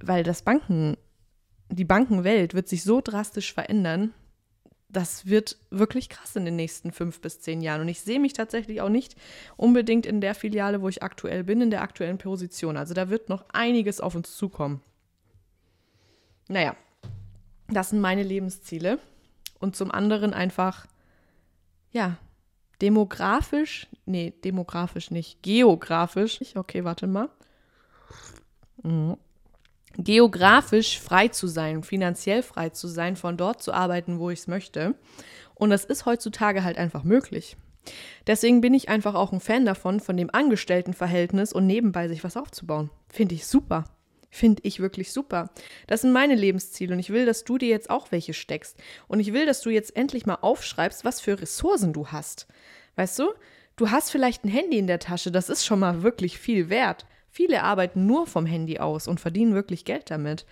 Weil 0.00 0.22
das 0.22 0.40
Banken 0.40 0.96
die 1.68 1.84
Bankenwelt 1.84 2.54
wird 2.54 2.68
sich 2.68 2.82
so 2.82 3.00
drastisch 3.02 3.52
verändern, 3.52 4.14
das 4.88 5.26
wird 5.26 5.58
wirklich 5.70 6.08
krass 6.08 6.36
in 6.36 6.44
den 6.44 6.56
nächsten 6.56 6.92
fünf 6.92 7.20
bis 7.20 7.40
zehn 7.40 7.60
Jahren. 7.60 7.82
Und 7.82 7.88
ich 7.88 8.00
sehe 8.00 8.20
mich 8.20 8.32
tatsächlich 8.32 8.80
auch 8.80 8.88
nicht 8.88 9.16
unbedingt 9.56 10.06
in 10.06 10.20
der 10.20 10.34
Filiale, 10.34 10.80
wo 10.80 10.88
ich 10.88 11.02
aktuell 11.02 11.44
bin, 11.44 11.60
in 11.60 11.70
der 11.70 11.82
aktuellen 11.82 12.18
Position. 12.18 12.76
Also 12.78 12.94
da 12.94 13.10
wird 13.10 13.28
noch 13.28 13.44
einiges 13.52 14.00
auf 14.00 14.14
uns 14.14 14.36
zukommen. 14.36 14.80
Naja, 16.48 16.76
das 17.68 17.90
sind 17.90 18.00
meine 18.00 18.22
Lebensziele. 18.22 18.98
Und 19.58 19.74
zum 19.74 19.90
anderen 19.90 20.34
einfach, 20.34 20.86
ja, 21.92 22.18
demografisch, 22.82 23.86
nee, 24.04 24.34
demografisch 24.44 25.10
nicht, 25.10 25.42
geografisch. 25.42 26.40
Okay, 26.54 26.84
warte 26.84 27.06
mal. 27.06 27.30
Mhm 28.82 29.16
geografisch 29.98 31.00
frei 31.00 31.28
zu 31.28 31.46
sein, 31.46 31.82
finanziell 31.82 32.42
frei 32.42 32.70
zu 32.70 32.88
sein, 32.88 33.16
von 33.16 33.36
dort 33.36 33.62
zu 33.62 33.72
arbeiten, 33.72 34.18
wo 34.18 34.30
ich 34.30 34.40
es 34.40 34.46
möchte. 34.46 34.94
Und 35.54 35.70
das 35.70 35.84
ist 35.84 36.06
heutzutage 36.06 36.64
halt 36.64 36.78
einfach 36.78 37.02
möglich. 37.02 37.56
Deswegen 38.26 38.60
bin 38.60 38.74
ich 38.74 38.88
einfach 38.88 39.14
auch 39.14 39.32
ein 39.32 39.40
Fan 39.40 39.64
davon, 39.64 40.00
von 40.00 40.16
dem 40.16 40.28
Angestelltenverhältnis 40.32 41.52
und 41.52 41.66
nebenbei 41.66 42.08
sich 42.08 42.24
was 42.24 42.36
aufzubauen. 42.36 42.90
Finde 43.08 43.34
ich 43.34 43.46
super. 43.46 43.84
Finde 44.36 44.60
ich 44.66 44.80
wirklich 44.80 45.12
super. 45.12 45.48
Das 45.86 46.02
sind 46.02 46.12
meine 46.12 46.34
Lebensziele 46.34 46.92
und 46.92 46.98
ich 46.98 47.08
will, 47.08 47.24
dass 47.24 47.44
du 47.44 47.56
dir 47.56 47.70
jetzt 47.70 47.88
auch 47.88 48.12
welche 48.12 48.34
steckst. 48.34 48.76
Und 49.08 49.18
ich 49.18 49.32
will, 49.32 49.46
dass 49.46 49.62
du 49.62 49.70
jetzt 49.70 49.96
endlich 49.96 50.26
mal 50.26 50.34
aufschreibst, 50.34 51.06
was 51.06 51.22
für 51.22 51.40
Ressourcen 51.40 51.94
du 51.94 52.08
hast. 52.08 52.46
Weißt 52.96 53.18
du, 53.18 53.30
du 53.76 53.90
hast 53.90 54.10
vielleicht 54.10 54.44
ein 54.44 54.50
Handy 54.50 54.76
in 54.76 54.88
der 54.88 54.98
Tasche, 54.98 55.30
das 55.30 55.48
ist 55.48 55.64
schon 55.64 55.80
mal 55.80 56.02
wirklich 56.02 56.38
viel 56.38 56.68
wert. 56.68 57.06
Viele 57.30 57.62
arbeiten 57.62 58.04
nur 58.04 58.26
vom 58.26 58.44
Handy 58.44 58.78
aus 58.78 59.08
und 59.08 59.20
verdienen 59.20 59.54
wirklich 59.54 59.86
Geld 59.86 60.10
damit. 60.10 60.44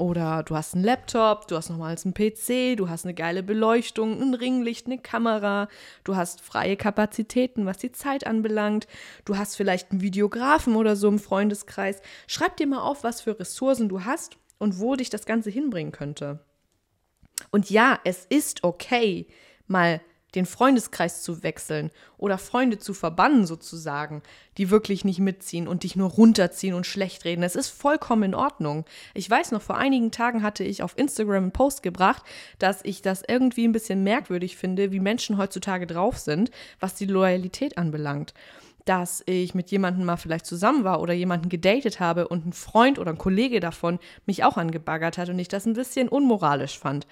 Oder 0.00 0.42
du 0.44 0.56
hast 0.56 0.74
einen 0.74 0.82
Laptop, 0.82 1.46
du 1.46 1.56
hast 1.56 1.68
nochmals 1.68 2.06
einen 2.06 2.14
PC, 2.14 2.74
du 2.78 2.88
hast 2.88 3.04
eine 3.04 3.12
geile 3.12 3.42
Beleuchtung, 3.42 4.18
ein 4.18 4.32
Ringlicht, 4.32 4.86
eine 4.86 4.96
Kamera, 4.96 5.68
du 6.04 6.16
hast 6.16 6.40
freie 6.40 6.78
Kapazitäten, 6.78 7.66
was 7.66 7.76
die 7.76 7.92
Zeit 7.92 8.26
anbelangt, 8.26 8.86
du 9.26 9.36
hast 9.36 9.56
vielleicht 9.56 9.90
einen 9.90 10.00
Videografen 10.00 10.74
oder 10.74 10.96
so 10.96 11.06
im 11.06 11.18
Freundeskreis. 11.18 12.00
Schreib 12.28 12.56
dir 12.56 12.66
mal 12.66 12.80
auf, 12.80 13.04
was 13.04 13.20
für 13.20 13.38
Ressourcen 13.38 13.90
du 13.90 14.06
hast 14.06 14.38
und 14.56 14.80
wo 14.80 14.96
dich 14.96 15.10
das 15.10 15.26
Ganze 15.26 15.50
hinbringen 15.50 15.92
könnte. 15.92 16.40
Und 17.50 17.68
ja, 17.68 18.00
es 18.02 18.24
ist 18.24 18.64
okay, 18.64 19.26
mal 19.66 20.00
den 20.34 20.46
Freundeskreis 20.46 21.22
zu 21.22 21.42
wechseln 21.42 21.90
oder 22.18 22.38
Freunde 22.38 22.78
zu 22.78 22.94
verbannen 22.94 23.46
sozusagen, 23.46 24.22
die 24.56 24.70
wirklich 24.70 25.04
nicht 25.04 25.18
mitziehen 25.18 25.66
und 25.68 25.82
dich 25.82 25.96
nur 25.96 26.10
runterziehen 26.10 26.74
und 26.74 26.86
schlecht 26.86 27.24
reden. 27.24 27.42
Es 27.42 27.56
ist 27.56 27.68
vollkommen 27.68 28.22
in 28.24 28.34
Ordnung. 28.34 28.84
Ich 29.14 29.28
weiß 29.28 29.52
noch, 29.52 29.62
vor 29.62 29.76
einigen 29.76 30.10
Tagen 30.10 30.42
hatte 30.42 30.64
ich 30.64 30.82
auf 30.82 30.96
Instagram 30.96 31.44
einen 31.44 31.52
Post 31.52 31.82
gebracht, 31.82 32.22
dass 32.58 32.84
ich 32.84 33.02
das 33.02 33.22
irgendwie 33.26 33.66
ein 33.66 33.72
bisschen 33.72 34.02
merkwürdig 34.02 34.56
finde, 34.56 34.92
wie 34.92 35.00
Menschen 35.00 35.38
heutzutage 35.38 35.86
drauf 35.86 36.18
sind, 36.18 36.50
was 36.78 36.94
die 36.94 37.06
Loyalität 37.06 37.78
anbelangt 37.78 38.34
dass 38.84 39.22
ich 39.26 39.54
mit 39.54 39.70
jemandem 39.70 40.04
mal 40.04 40.16
vielleicht 40.16 40.46
zusammen 40.46 40.84
war 40.84 41.00
oder 41.00 41.12
jemanden 41.12 41.48
gedatet 41.48 42.00
habe 42.00 42.28
und 42.28 42.46
ein 42.46 42.52
Freund 42.52 42.98
oder 42.98 43.12
ein 43.12 43.18
Kollege 43.18 43.60
davon 43.60 43.98
mich 44.26 44.42
auch 44.42 44.56
angebaggert 44.56 45.18
hat 45.18 45.28
und 45.28 45.38
ich 45.38 45.48
das 45.48 45.66
ein 45.66 45.74
bisschen 45.74 46.08
unmoralisch 46.08 46.78
fand 46.78 47.06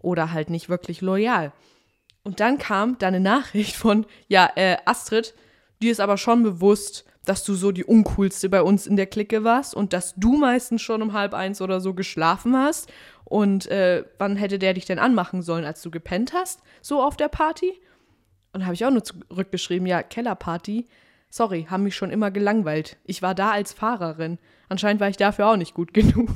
oder 0.00 0.32
halt 0.32 0.50
nicht 0.50 0.68
wirklich 0.68 1.00
loyal. 1.00 1.52
Und 2.28 2.40
dann 2.40 2.58
kam 2.58 2.98
da 2.98 3.08
eine 3.08 3.20
Nachricht 3.20 3.74
von, 3.74 4.04
ja, 4.26 4.50
äh, 4.54 4.76
Astrid, 4.84 5.32
dir 5.80 5.90
ist 5.90 5.98
aber 5.98 6.18
schon 6.18 6.42
bewusst, 6.42 7.06
dass 7.24 7.42
du 7.42 7.54
so 7.54 7.72
die 7.72 7.86
uncoolste 7.86 8.50
bei 8.50 8.60
uns 8.60 8.86
in 8.86 8.96
der 8.96 9.06
Clique 9.06 9.44
warst 9.44 9.74
und 9.74 9.94
dass 9.94 10.14
du 10.14 10.36
meistens 10.36 10.82
schon 10.82 11.00
um 11.00 11.14
halb 11.14 11.32
eins 11.32 11.62
oder 11.62 11.80
so 11.80 11.94
geschlafen 11.94 12.54
hast. 12.54 12.92
Und 13.24 13.66
äh, 13.68 14.04
wann 14.18 14.36
hätte 14.36 14.58
der 14.58 14.74
dich 14.74 14.84
denn 14.84 14.98
anmachen 14.98 15.40
sollen, 15.40 15.64
als 15.64 15.80
du 15.80 15.90
gepennt 15.90 16.34
hast, 16.34 16.60
so 16.82 17.02
auf 17.02 17.16
der 17.16 17.28
Party? 17.28 17.72
Und 18.52 18.66
habe 18.66 18.74
ich 18.74 18.84
auch 18.84 18.90
nur 18.90 19.04
zurückgeschrieben, 19.04 19.86
ja, 19.86 20.02
Kellerparty. 20.02 20.86
Sorry, 21.30 21.66
haben 21.70 21.84
mich 21.84 21.96
schon 21.96 22.10
immer 22.10 22.30
gelangweilt. 22.30 22.98
Ich 23.04 23.22
war 23.22 23.34
da 23.34 23.52
als 23.52 23.72
Fahrerin. 23.72 24.38
Anscheinend 24.68 25.00
war 25.00 25.08
ich 25.08 25.16
dafür 25.16 25.46
auch 25.46 25.56
nicht 25.56 25.72
gut 25.72 25.94
genug. 25.94 26.28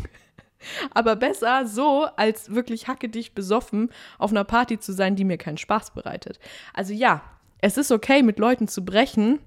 Aber 0.93 1.17
besser 1.17 1.67
so, 1.67 2.07
als 2.17 2.55
wirklich 2.55 2.89
hacke 2.89 3.09
dich 3.09 3.35
besoffen 3.35 3.91
auf 4.19 4.31
einer 4.31 4.45
Party 4.45 4.79
zu 4.79 4.93
sein, 4.93 5.17
die 5.17 5.25
mir 5.25 5.39
keinen 5.39 5.59
Spaß 5.59 5.93
bereitet. 5.93 6.39
Also 6.75 6.93
ja, 6.93 7.23
es 7.61 7.77
ist 7.77 7.93
okay, 7.93 8.23
mit 8.23 8.39
Leuten 8.39 8.69
zu 8.69 8.85
brechen, 8.85 9.39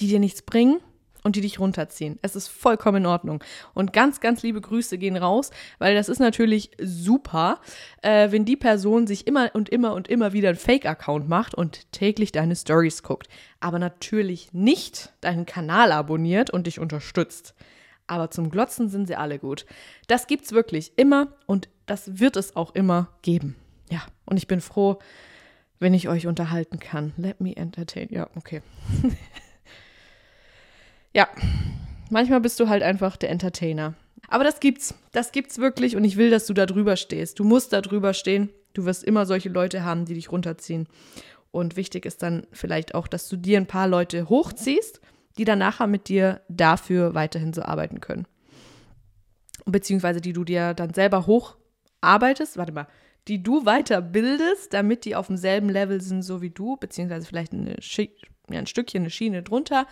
die 0.00 0.08
dir 0.08 0.20
nichts 0.20 0.42
bringen 0.42 0.80
und 1.26 1.34
die 1.34 1.40
dich 1.40 1.58
runterziehen. 1.58 2.20
Es 2.22 2.36
ist 2.36 2.46
vollkommen 2.46 2.98
in 2.98 3.06
Ordnung. 3.06 3.42
Und 3.74 3.92
ganz, 3.92 4.20
ganz 4.20 4.44
liebe 4.44 4.60
Grüße 4.60 4.96
gehen 4.96 5.16
raus, 5.16 5.50
weil 5.78 5.96
das 5.96 6.08
ist 6.08 6.20
natürlich 6.20 6.70
super, 6.80 7.60
äh, 8.02 8.30
wenn 8.30 8.44
die 8.44 8.56
Person 8.56 9.08
sich 9.08 9.26
immer 9.26 9.50
und 9.52 9.68
immer 9.68 9.94
und 9.94 10.06
immer 10.06 10.32
wieder 10.32 10.50
einen 10.50 10.58
Fake-Account 10.58 11.28
macht 11.28 11.54
und 11.54 11.90
täglich 11.90 12.30
deine 12.30 12.54
Stories 12.54 13.02
guckt. 13.02 13.26
Aber 13.58 13.80
natürlich 13.80 14.52
nicht 14.52 15.14
deinen 15.20 15.46
Kanal 15.46 15.90
abonniert 15.90 16.50
und 16.50 16.68
dich 16.68 16.78
unterstützt. 16.78 17.54
Aber 18.06 18.30
zum 18.30 18.50
Glotzen 18.50 18.88
sind 18.88 19.06
sie 19.06 19.16
alle 19.16 19.38
gut. 19.38 19.66
Das 20.06 20.26
gibt's 20.26 20.52
wirklich 20.52 20.92
immer 20.96 21.28
und 21.46 21.68
das 21.86 22.18
wird 22.18 22.36
es 22.36 22.56
auch 22.56 22.74
immer 22.74 23.08
geben. 23.22 23.56
Ja, 23.90 24.02
und 24.24 24.36
ich 24.36 24.46
bin 24.46 24.60
froh, 24.60 24.98
wenn 25.78 25.94
ich 25.94 26.08
euch 26.08 26.26
unterhalten 26.26 26.78
kann. 26.78 27.12
Let 27.16 27.40
me 27.40 27.56
entertain. 27.56 28.08
Ja, 28.10 28.28
okay. 28.36 28.62
ja, 31.12 31.28
manchmal 32.10 32.40
bist 32.40 32.58
du 32.60 32.68
halt 32.68 32.82
einfach 32.82 33.16
der 33.16 33.30
Entertainer. 33.30 33.94
Aber 34.28 34.44
das 34.44 34.60
gibt's. 34.60 34.94
Das 35.12 35.32
gibt's 35.32 35.58
wirklich 35.58 35.96
und 35.96 36.04
ich 36.04 36.16
will, 36.16 36.30
dass 36.30 36.46
du 36.46 36.54
da 36.54 36.66
drüber 36.66 36.96
stehst. 36.96 37.38
Du 37.38 37.44
musst 37.44 37.72
da 37.72 37.80
drüber 37.80 38.14
stehen. 38.14 38.50
Du 38.72 38.84
wirst 38.84 39.04
immer 39.04 39.26
solche 39.26 39.48
Leute 39.48 39.84
haben, 39.84 40.04
die 40.04 40.14
dich 40.14 40.30
runterziehen. 40.30 40.88
Und 41.50 41.76
wichtig 41.76 42.04
ist 42.04 42.22
dann 42.22 42.46
vielleicht 42.52 42.94
auch, 42.94 43.08
dass 43.08 43.28
du 43.28 43.36
dir 43.36 43.58
ein 43.58 43.66
paar 43.66 43.88
Leute 43.88 44.28
hochziehst 44.28 45.00
die 45.38 45.44
dann 45.44 45.58
nachher 45.58 45.86
mit 45.86 46.08
dir 46.08 46.40
dafür 46.48 47.14
weiterhin 47.14 47.52
so 47.52 47.62
arbeiten 47.62 48.00
können. 48.00 48.26
Beziehungsweise 49.64 50.20
die 50.20 50.32
du 50.32 50.44
dir 50.44 50.74
dann 50.74 50.94
selber 50.94 51.26
hocharbeitest, 51.26 52.56
warte 52.56 52.72
mal, 52.72 52.86
die 53.28 53.42
du 53.42 53.64
weiterbildest, 53.64 54.72
damit 54.72 55.04
die 55.04 55.16
auf 55.16 55.26
demselben 55.26 55.68
Level 55.68 56.00
sind, 56.00 56.22
so 56.22 56.40
wie 56.42 56.50
du, 56.50 56.76
beziehungsweise 56.76 57.26
vielleicht 57.26 57.52
eine 57.52 57.76
ja, 58.48 58.58
ein 58.58 58.66
Stückchen, 58.66 59.02
eine 59.02 59.10
Schiene 59.10 59.42
drunter, 59.42 59.86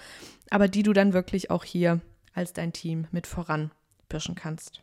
aber 0.51 0.69
die 0.69 0.85
du 0.85 0.93
dann 0.93 1.13
wirklich 1.13 1.51
auch 1.51 1.65
hier 1.65 2.01
als 2.33 2.53
dein 2.53 2.73
Team 2.73 3.09
mit 3.11 3.27
voranpirschen 3.27 4.37
kannst. 4.37 4.83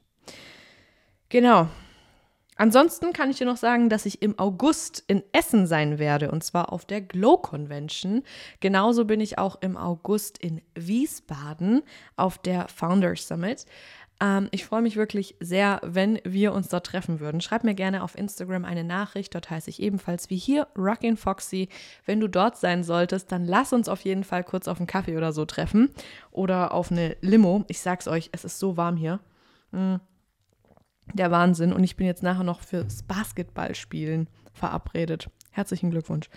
Genau, 1.29 1.69
Ansonsten 2.61 3.11
kann 3.11 3.31
ich 3.31 3.39
dir 3.39 3.47
noch 3.47 3.57
sagen, 3.57 3.89
dass 3.89 4.05
ich 4.05 4.21
im 4.21 4.37
August 4.37 5.03
in 5.07 5.23
Essen 5.31 5.65
sein 5.65 5.97
werde 5.97 6.29
und 6.29 6.43
zwar 6.43 6.71
auf 6.71 6.85
der 6.85 7.01
Glow 7.01 7.37
Convention. 7.37 8.21
Genauso 8.59 9.05
bin 9.05 9.19
ich 9.19 9.39
auch 9.39 9.59
im 9.61 9.75
August 9.75 10.37
in 10.37 10.61
Wiesbaden 10.75 11.81
auf 12.17 12.37
der 12.37 12.67
Founders 12.67 13.27
Summit. 13.27 13.65
Ähm, 14.19 14.47
ich 14.51 14.63
freue 14.63 14.83
mich 14.83 14.95
wirklich 14.95 15.35
sehr, 15.39 15.81
wenn 15.83 16.19
wir 16.23 16.53
uns 16.53 16.67
dort 16.67 16.85
treffen 16.85 17.19
würden. 17.19 17.41
Schreib 17.41 17.63
mir 17.63 17.73
gerne 17.73 18.03
auf 18.03 18.15
Instagram 18.15 18.63
eine 18.63 18.83
Nachricht. 18.83 19.33
Dort 19.33 19.49
heiße 19.49 19.71
ich 19.71 19.81
ebenfalls 19.81 20.29
wie 20.29 20.37
hier 20.37 20.67
Rockin' 20.77 21.17
Foxy. 21.17 21.67
Wenn 22.05 22.19
du 22.19 22.27
dort 22.27 22.57
sein 22.57 22.83
solltest, 22.83 23.31
dann 23.31 23.43
lass 23.43 23.73
uns 23.73 23.89
auf 23.89 24.01
jeden 24.01 24.23
Fall 24.23 24.43
kurz 24.43 24.67
auf 24.67 24.77
einen 24.77 24.85
Kaffee 24.85 25.17
oder 25.17 25.33
so 25.33 25.45
treffen 25.45 25.89
oder 26.29 26.75
auf 26.75 26.91
eine 26.91 27.17
Limo. 27.21 27.65
Ich 27.69 27.79
sag's 27.79 28.07
euch, 28.07 28.29
es 28.33 28.45
ist 28.45 28.59
so 28.59 28.77
warm 28.77 28.97
hier. 28.97 29.19
Mm 29.71 29.95
der 31.13 31.31
Wahnsinn. 31.31 31.73
Und 31.73 31.83
ich 31.83 31.95
bin 31.95 32.07
jetzt 32.07 32.23
nachher 32.23 32.43
noch 32.43 32.61
fürs 32.61 33.03
Basketballspielen 33.03 34.27
verabredet. 34.53 35.29
Herzlichen 35.51 35.91
Glückwunsch. 35.91 36.29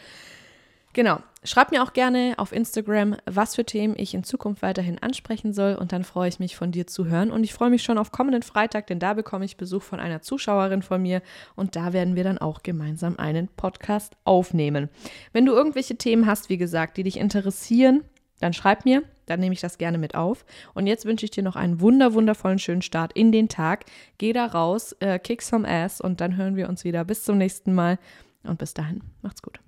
Genau. 0.94 1.18
Schreib 1.42 1.72
mir 1.72 1.82
auch 1.82 1.92
gerne 1.92 2.34
auf 2.38 2.52
Instagram, 2.52 3.16
was 3.26 3.56
für 3.56 3.64
Themen 3.66 3.94
ich 3.98 4.14
in 4.14 4.24
Zukunft 4.24 4.62
weiterhin 4.62 5.02
ansprechen 5.02 5.52
soll. 5.52 5.74
Und 5.74 5.92
dann 5.92 6.04
freue 6.04 6.28
ich 6.28 6.38
mich, 6.38 6.56
von 6.56 6.70
dir 6.70 6.87
zu 6.87 7.06
hören. 7.06 7.30
Und 7.30 7.44
ich 7.44 7.52
freue 7.52 7.68
mich 7.68 7.82
schon 7.82 7.98
auf 7.98 8.12
kommenden 8.12 8.42
Freitag, 8.42 8.87
denn 8.87 9.00
da 9.00 9.12
bekomme 9.12 9.44
ich 9.44 9.58
Besuch 9.58 9.82
von 9.82 10.00
einer 10.00 10.22
Zuschauerin 10.22 10.82
von 10.82 11.02
mir. 11.02 11.20
Und 11.56 11.76
da 11.76 11.92
werden 11.92 12.16
wir 12.16 12.24
dann 12.24 12.38
auch 12.38 12.62
gemeinsam 12.62 13.18
einen 13.18 13.48
Podcast 13.48 14.16
aufnehmen. 14.24 14.88
Wenn 15.32 15.44
du 15.44 15.52
irgendwelche 15.52 15.96
Themen 15.96 16.26
hast, 16.26 16.48
wie 16.48 16.58
gesagt, 16.58 16.96
die 16.96 17.02
dich 17.02 17.18
interessieren, 17.18 18.04
dann 18.40 18.53
schreib 18.53 18.85
mir, 18.85 19.03
dann 19.27 19.40
nehme 19.40 19.55
ich 19.55 19.61
das 19.61 19.79
gerne 19.79 19.99
mit 19.99 20.14
auf. 20.14 20.44
Und 20.75 20.87
jetzt 20.87 21.07
wünsche 21.07 21.25
ich 21.25 21.31
dir 21.31 21.42
noch 21.42 21.57
einen 21.57 21.81
wunder, 21.81 22.14
wundervollen 22.14 22.59
schönen 22.59 22.83
Start 22.83 23.12
in 23.12 23.33
den 23.33 23.49
Tag. 23.49 23.85
Geh 24.18 24.33
da 24.33 24.47
raus, 24.47 24.92
äh, 25.01 25.18
kick 25.18 25.42
some 25.42 25.66
ass 25.66 26.01
und 26.01 26.20
dann 26.20 26.37
hören 26.37 26.57
wir 26.57 26.68
uns 26.68 26.85
wieder. 26.85 27.05
Bis 27.05 27.25
zum 27.25 27.38
nächsten 27.38 27.75
Mal 27.75 27.99
und 28.42 28.59
bis 28.59 28.75
dahin, 28.75 29.03
macht's 29.23 29.42
gut. 29.42 29.63